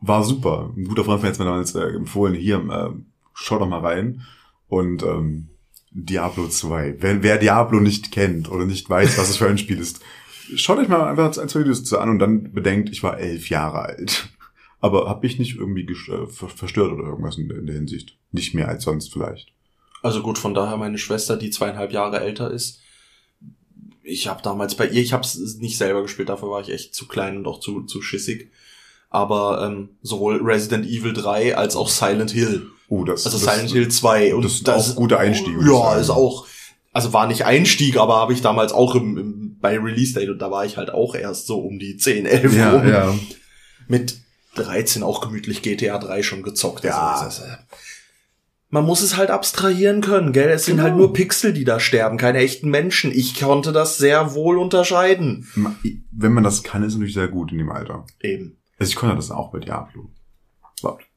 [0.00, 0.72] war super.
[0.76, 2.90] Ein guter Freund von mir hat mir damals äh, empfohlen, hier, äh,
[3.34, 4.22] schau doch mal rein.
[4.68, 5.50] Und ähm,
[5.90, 6.96] Diablo 2.
[7.00, 10.00] Wer, wer Diablo nicht kennt oder nicht weiß, was es für ein Spiel ist,
[10.54, 13.50] schaut euch mal einfach ein, zwei Videos zu an und dann bedenkt, ich war elf
[13.50, 14.28] Jahre alt.
[14.80, 18.16] Aber hab mich nicht irgendwie äh, verstört oder irgendwas in, in der Hinsicht.
[18.32, 19.52] Nicht mehr als sonst vielleicht.
[20.02, 22.80] Also gut, von daher meine Schwester, die zweieinhalb Jahre älter ist.
[24.02, 26.94] Ich habe damals bei ihr, ich habe es nicht selber gespielt, dafür war ich echt
[26.94, 28.50] zu klein und auch zu, zu schissig.
[29.10, 32.66] Aber ähm, sowohl Resident Evil 3 als auch Silent Hill.
[32.88, 34.34] Oh, das, also das, Silent Hill 2.
[34.34, 35.54] Und das ist das, auch guter Einstieg.
[35.64, 36.46] Ja, ist auch.
[36.92, 40.38] Also war nicht Einstieg, aber habe ich damals auch im, im, bei Release Date und
[40.38, 42.88] da war ich halt auch erst so um die 10, 11 ja, rum.
[42.88, 43.14] Ja.
[43.86, 44.16] Mit
[44.56, 46.84] 13 auch gemütlich GTA 3 schon gezockt.
[46.84, 47.14] Ja.
[47.14, 47.42] Also,
[48.70, 50.48] man muss es halt abstrahieren können, gell?
[50.48, 51.00] Es sind halt genau.
[51.00, 53.10] halt nur Pixel, die da sterben, keine echten Menschen.
[53.10, 55.46] Ich konnte das sehr wohl unterscheiden.
[56.12, 58.06] Wenn man das kann, ist es natürlich sehr gut in dem Alter.
[58.20, 58.56] Eben.
[58.78, 60.10] Also ich konnte das auch bei Diablo.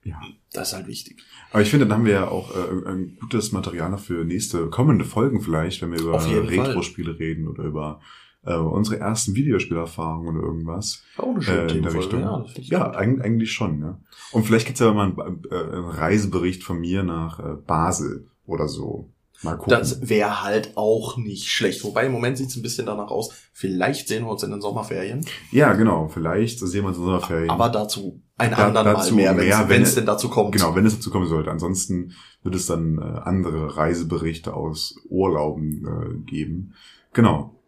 [0.04, 0.22] Ja.
[0.51, 1.24] Das ist halt wichtig.
[1.51, 4.70] Aber ich finde, dann haben wir ja auch äh, ein gutes Material noch für nächste,
[4.70, 8.01] kommende Folgen vielleicht, wenn wir über Retro-Spiele reden oder über
[8.46, 11.04] äh, unsere ersten Videospielerfahrungen oder irgendwas.
[11.18, 12.22] Auch eine schöne äh, in der Richtung.
[12.22, 13.82] Ja, ja eigentlich schon.
[13.82, 14.00] Ja.
[14.32, 18.68] Und vielleicht gibt's ja mal einen, äh, einen Reisebericht von mir nach äh, Basel oder
[18.68, 19.10] so.
[19.44, 19.72] Mal gucken.
[19.72, 21.84] Das wäre halt auch nicht schlecht.
[21.84, 23.34] Wobei im Moment sieht's ein bisschen danach aus.
[23.52, 25.26] Vielleicht sehen wir uns in den Sommerferien.
[25.52, 26.08] Ja, genau.
[26.08, 27.50] Vielleicht sehen wir uns in den Sommerferien.
[27.50, 30.54] Aber dazu ein da, anderen Mal mehr, wenn es denn dazu kommt.
[30.54, 31.52] Genau, wenn es dazu kommen sollte.
[31.52, 36.74] Ansonsten wird es dann äh, andere Reiseberichte aus Urlauben äh, geben.
[37.12, 37.60] Genau.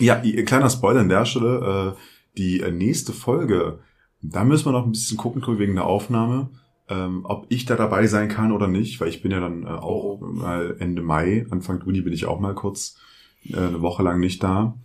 [0.00, 1.94] Ja, kleiner Spoiler an der Stelle.
[1.96, 2.00] Äh,
[2.36, 3.80] die äh, nächste Folge,
[4.22, 6.50] da müssen wir noch ein bisschen gucken wegen der Aufnahme,
[6.88, 9.68] ähm, ob ich da dabei sein kann oder nicht, weil ich bin ja dann äh,
[9.68, 12.96] auch mal Ende Mai, Anfang Juni bin ich auch mal kurz
[13.44, 14.76] äh, eine Woche lang nicht da.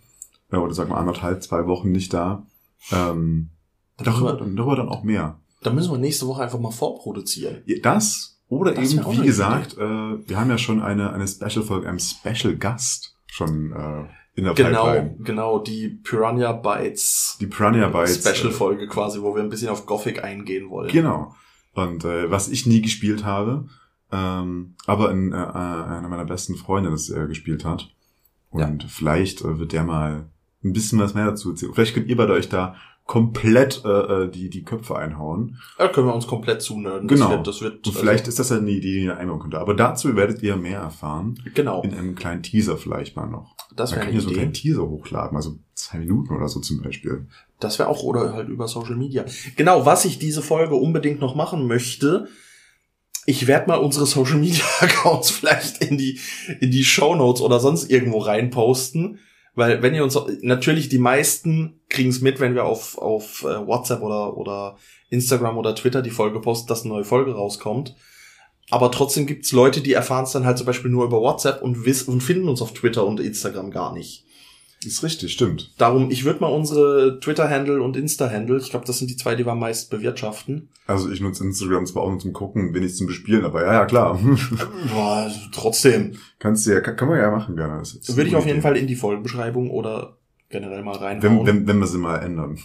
[0.50, 2.46] Äh, oder sagen wir anderthalb, zwei Wochen nicht da.
[2.92, 3.50] Ähm,
[3.96, 5.40] darüber, dann, darüber dann auch mehr.
[5.62, 7.62] Da müssen wir nächste Woche einfach mal vorproduzieren.
[7.82, 11.98] Das oder das eben, wie gesagt, äh, wir haben ja schon eine, eine Special-Folge, einen
[11.98, 14.04] Special-Gast schon äh,
[14.36, 15.16] in der genau, Pipeline.
[15.20, 17.38] Genau, die Piranha Bytes.
[17.40, 18.18] Die Piranha Bytes.
[18.18, 20.90] Special-Folge quasi, wo wir ein bisschen auf Gothic eingehen wollen.
[20.90, 21.34] Genau.
[21.72, 23.66] Und äh, was ich nie gespielt habe,
[24.12, 27.90] ähm, aber in, äh, einer meiner besten Freunde das äh, gespielt hat.
[28.50, 28.88] Und ja.
[28.88, 30.28] vielleicht äh, wird der mal
[30.62, 31.72] ein bisschen was mehr dazu erzählen.
[31.74, 32.76] Vielleicht könnt ihr bei euch da
[33.06, 33.88] komplett äh,
[34.24, 35.58] äh, die die Köpfe einhauen.
[35.78, 37.06] Da können wir uns komplett zunörden.
[37.06, 37.28] Genau.
[37.28, 39.60] Das wird, das wird, also vielleicht ist das ja eine Idee, die ihr einbauen könnte.
[39.60, 41.40] Aber dazu werdet ihr mehr erfahren.
[41.54, 41.82] Genau.
[41.82, 43.54] In einem kleinen Teaser vielleicht mal noch.
[43.74, 44.20] Das wäre eine Idee.
[44.20, 47.28] so einen kleinen Teaser hochladen, also zwei Minuten oder so zum Beispiel.
[47.60, 49.24] Das wäre auch, oder halt über Social Media.
[49.56, 52.26] Genau, was ich diese Folge unbedingt noch machen möchte,
[53.24, 56.18] ich werde mal unsere Social Media Accounts vielleicht in die,
[56.60, 59.20] in die Show Notes oder sonst irgendwo reinposten
[59.56, 63.66] weil wenn ihr uns, natürlich die meisten kriegen es mit, wenn wir auf, auf äh,
[63.66, 64.76] WhatsApp oder, oder
[65.08, 67.96] Instagram oder Twitter die Folge posten, dass eine neue Folge rauskommt.
[68.70, 71.86] Aber trotzdem gibt's Leute, die erfahren es dann halt zum Beispiel nur über WhatsApp und,
[71.86, 74.25] wiss und finden uns auf Twitter und Instagram gar nicht.
[74.86, 75.72] Ist richtig, stimmt.
[75.78, 79.44] Darum, ich würde mal unsere Twitter-Handle und Insta-Handle, ich glaube, das sind die zwei, die
[79.44, 80.68] wir am meisten bewirtschaften.
[80.86, 83.86] Also ich nutze Instagram zwar auch nur zum Gucken, wenig zum Bespielen, aber ja, ja,
[83.86, 84.18] klar.
[84.92, 86.16] Boah, also trotzdem.
[86.38, 87.78] Kannst du ja, kann, kann man ja machen gerne.
[87.78, 88.62] Das Würde ich auf jeden Idee.
[88.62, 90.16] Fall in die Folgenbeschreibung oder
[90.48, 91.46] generell mal reinhauen.
[91.46, 92.58] Wenn, wenn, wenn wir sie mal ändern.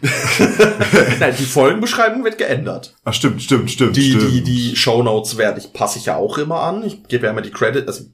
[1.20, 2.94] Nein, die Folgenbeschreibung wird geändert.
[3.04, 3.96] Ach, stimmt, stimmt, stimmt.
[3.96, 4.30] Die, stimmt.
[4.30, 6.84] die, die Shownotes werde ich, passe ich ja auch immer an.
[6.84, 8.04] Ich gebe ja immer die Credits, also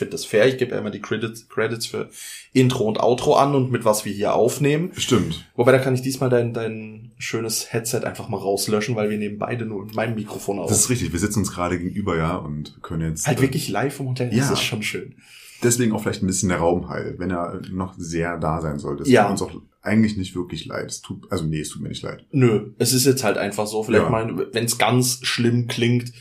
[0.00, 2.10] finde das fair, ich gebe ja immer die Credits, Credits für
[2.52, 4.90] Intro und Outro an und mit was wir hier aufnehmen.
[4.96, 5.46] Stimmt.
[5.54, 9.38] Wobei, da kann ich diesmal dein, dein schönes Headset einfach mal rauslöschen, weil wir nehmen
[9.38, 10.68] beide nur mit meinem Mikrofon auf.
[10.68, 11.12] Das ist richtig.
[11.12, 13.28] Wir sitzen uns gerade gegenüber, ja, und können jetzt.
[13.28, 14.40] halt äh, wirklich live im Hotel, Ja.
[14.40, 15.14] das ist schon schön.
[15.62, 19.02] Deswegen auch vielleicht ein bisschen der Raum heil, wenn er noch sehr da sein sollte.
[19.02, 19.22] Es Ja.
[19.24, 20.90] tut uns auch eigentlich nicht wirklich leid.
[20.90, 22.24] Es tut, also nee, es tut mir nicht leid.
[22.32, 23.82] Nö, es ist jetzt halt einfach so.
[23.82, 24.10] Vielleicht Ja.
[24.10, 26.12] mein, wenn es ganz schlimm klingt,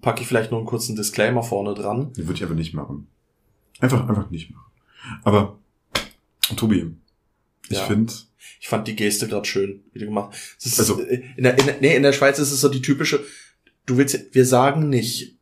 [0.00, 2.12] packe ich vielleicht noch einen kurzen Disclaimer vorne dran.
[2.14, 3.06] Den würde ich einfach nicht machen.
[3.80, 4.70] Einfach, einfach nicht machen.
[5.24, 5.58] Aber,
[6.56, 6.94] Tobi,
[7.68, 7.84] ich Ja.
[7.86, 8.12] finde,
[8.62, 10.78] Ich fand die Geste gerade schön, wie du gemacht hast.
[10.78, 13.24] Also- äh, in der, in der, nee, in der Schweiz ist es so die typische,
[13.86, 15.38] du willst, wir sagen nicht,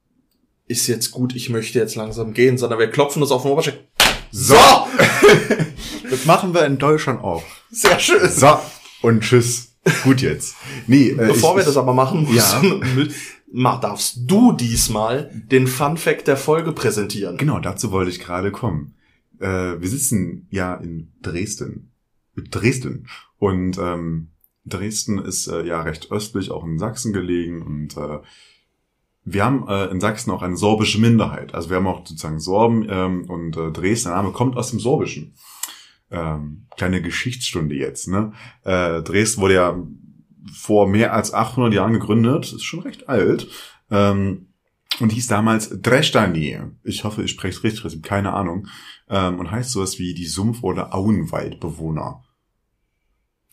[0.69, 3.83] ist jetzt gut, ich möchte jetzt langsam gehen, sondern wir klopfen uns auf den Oberschenkel.
[4.31, 4.55] So!
[6.11, 7.43] das machen wir in Deutschland auch.
[7.71, 8.29] Sehr schön.
[8.31, 8.59] So,
[9.03, 9.75] und tschüss.
[10.05, 10.55] Gut jetzt.
[10.87, 12.63] Nee, äh, Bevor ich, wir das aber machen, Ja.
[13.51, 17.37] Müssen, ma- darfst du diesmal den Fun Fact der Folge präsentieren.
[17.37, 18.95] Genau, dazu wollte ich gerade kommen.
[19.41, 21.93] Äh, wir sitzen ja in Dresden.
[22.37, 23.07] Dresden.
[23.39, 24.29] Und ähm,
[24.65, 27.63] Dresden ist äh, ja recht östlich, auch in Sachsen gelegen.
[27.63, 28.19] Und äh,
[29.25, 31.55] wir haben äh, in Sachsen auch eine sorbische Minderheit.
[31.55, 34.81] Also wir haben auch sozusagen Sorben ähm, und äh, Dresden, der Name kommt aus dem
[34.81, 35.35] Sorbischen.
[36.11, 38.09] Ähm, kleine Geschichtsstunde jetzt.
[38.09, 38.33] Ne?
[38.65, 39.79] Äh, Dresden wurde ja
[40.53, 42.53] vor mehr als 800 Jahren gegründet.
[42.53, 43.49] Ist schon recht alt.
[43.91, 44.49] Ähm,
[45.01, 46.59] und hieß damals Dreschtani.
[46.83, 48.67] Ich hoffe, ich spreche es richtig, ich habe keine Ahnung.
[49.09, 52.25] Ähm, und heißt sowas wie die Sumpf- oder Auenwaldbewohner.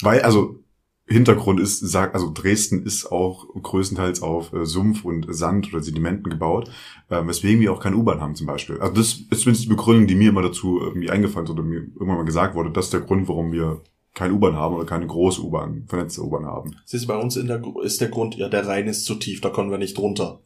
[0.02, 0.66] Weil, also,
[1.08, 6.32] Hintergrund ist, sag, also Dresden ist auch größtenteils auf äh, Sumpf und Sand oder Sedimenten
[6.32, 6.72] gebaut,
[7.10, 8.80] äh, weswegen wir auch keine U-Bahn haben zum Beispiel.
[8.80, 11.82] Also das ist zumindest die Begründung, die mir immer dazu irgendwie eingefallen ist oder mir
[11.82, 13.84] irgendwann mal gesagt wurde, das ist der Grund, warum wir
[14.16, 16.76] keine U-Bahn haben oder keine große U-Bahn, vernetzte U-Bahn haben.
[16.86, 19.42] Siehst du, bei uns in der, ist der Grund, ja, der Rhein ist zu tief,
[19.42, 20.40] da kommen wir nicht runter.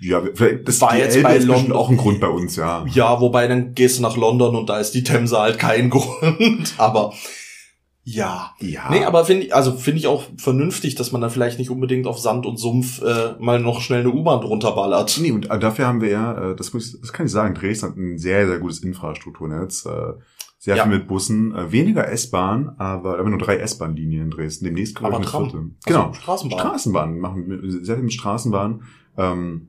[0.00, 2.84] Ja, vielleicht, das War jetzt Elbe bei London- auch ein Grund bei uns, ja.
[2.92, 6.74] Ja, wobei dann gehst du nach London und da ist die Themse halt kein Grund.
[6.78, 7.12] Aber
[8.02, 8.52] ja.
[8.58, 8.88] Ja.
[8.90, 12.06] Nee, aber finde ich, also finde ich auch vernünftig, dass man dann vielleicht nicht unbedingt
[12.06, 15.16] auf Sand und Sumpf äh, mal noch schnell eine U-Bahn drunter ballert.
[15.20, 17.86] Nee, und dafür haben wir ja, äh, das muss ich, das kann ich sagen, Dresden
[17.90, 19.84] hat ein sehr, sehr gutes Infrastrukturnetz.
[19.86, 20.14] äh,
[20.62, 20.82] Sehr Ja.
[20.84, 24.66] viel mit Bussen, äh, weniger S-Bahn, aber haben nur drei S-Bahn-Linien in Dresden.
[24.66, 25.44] Demnächst Aber eine Tram.
[25.44, 25.56] vierte.
[25.56, 26.12] Also Genau.
[26.12, 26.58] Straßenbahn.
[26.60, 28.82] Straßenbahn machen sehr viel mit Straßenbahn.
[29.16, 29.68] Ähm,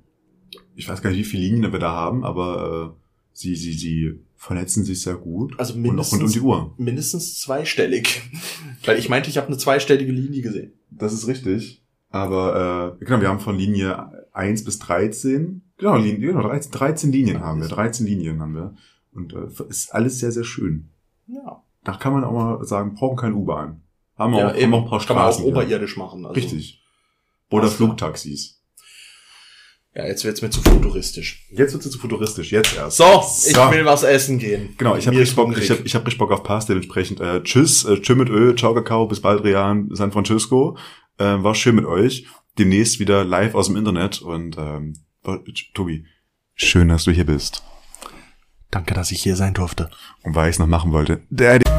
[0.75, 4.19] ich weiß gar nicht, wie viele Linien wir da haben, aber äh, sie, sie, sie
[4.35, 5.57] vernetzen sich sehr gut.
[5.57, 6.73] Also und auch rund um mindestens, die Uhr.
[6.77, 8.21] mindestens zweistellig.
[8.85, 10.73] Weil ich meinte, ich habe eine zweistellige Linie gesehen.
[10.89, 11.81] Das ist richtig.
[12.09, 17.11] Aber äh, genau, wir haben von Linie 1 bis 13, genau, Linie, genau 13, 13
[17.13, 18.75] Linien haben wir, 13 Linien haben wir.
[19.13, 20.89] Und äh, ist alles sehr, sehr schön.
[21.27, 21.63] Ja.
[21.83, 23.81] Da kann man auch mal sagen, brauchen keine U-Bahn.
[24.17, 25.43] Haben wir ja auch, eben, haben auch ein paar kann man auch Straßen.
[25.45, 25.53] hier.
[25.53, 26.25] oberirdisch machen.
[26.25, 26.33] Also.
[26.35, 26.83] Richtig.
[27.49, 27.67] Oder.
[27.67, 28.61] Flugtaxis.
[29.93, 31.45] Ja, jetzt wird's mir zu futuristisch.
[31.51, 32.95] Jetzt wird es zu futuristisch, jetzt erst.
[32.95, 34.73] So, ich will was essen gehen.
[34.77, 37.43] Genau, ich habe richtig Bock, ich hab, ich hab richtig Bock auf Pasta, dementsprechend äh,
[37.43, 40.77] tschüss, äh, tschüss mit Öl, ciao Kakao, bis bald Rian, San Francisco.
[41.17, 42.25] Äh, war schön mit euch.
[42.57, 44.93] Demnächst wieder live aus dem Internet und ähm,
[45.73, 46.05] Tobi,
[46.55, 47.61] schön, dass du hier bist.
[48.71, 49.89] Danke, dass ich hier sein durfte.
[50.23, 51.21] Und weil ich es noch machen wollte.
[51.29, 51.70] Daddy.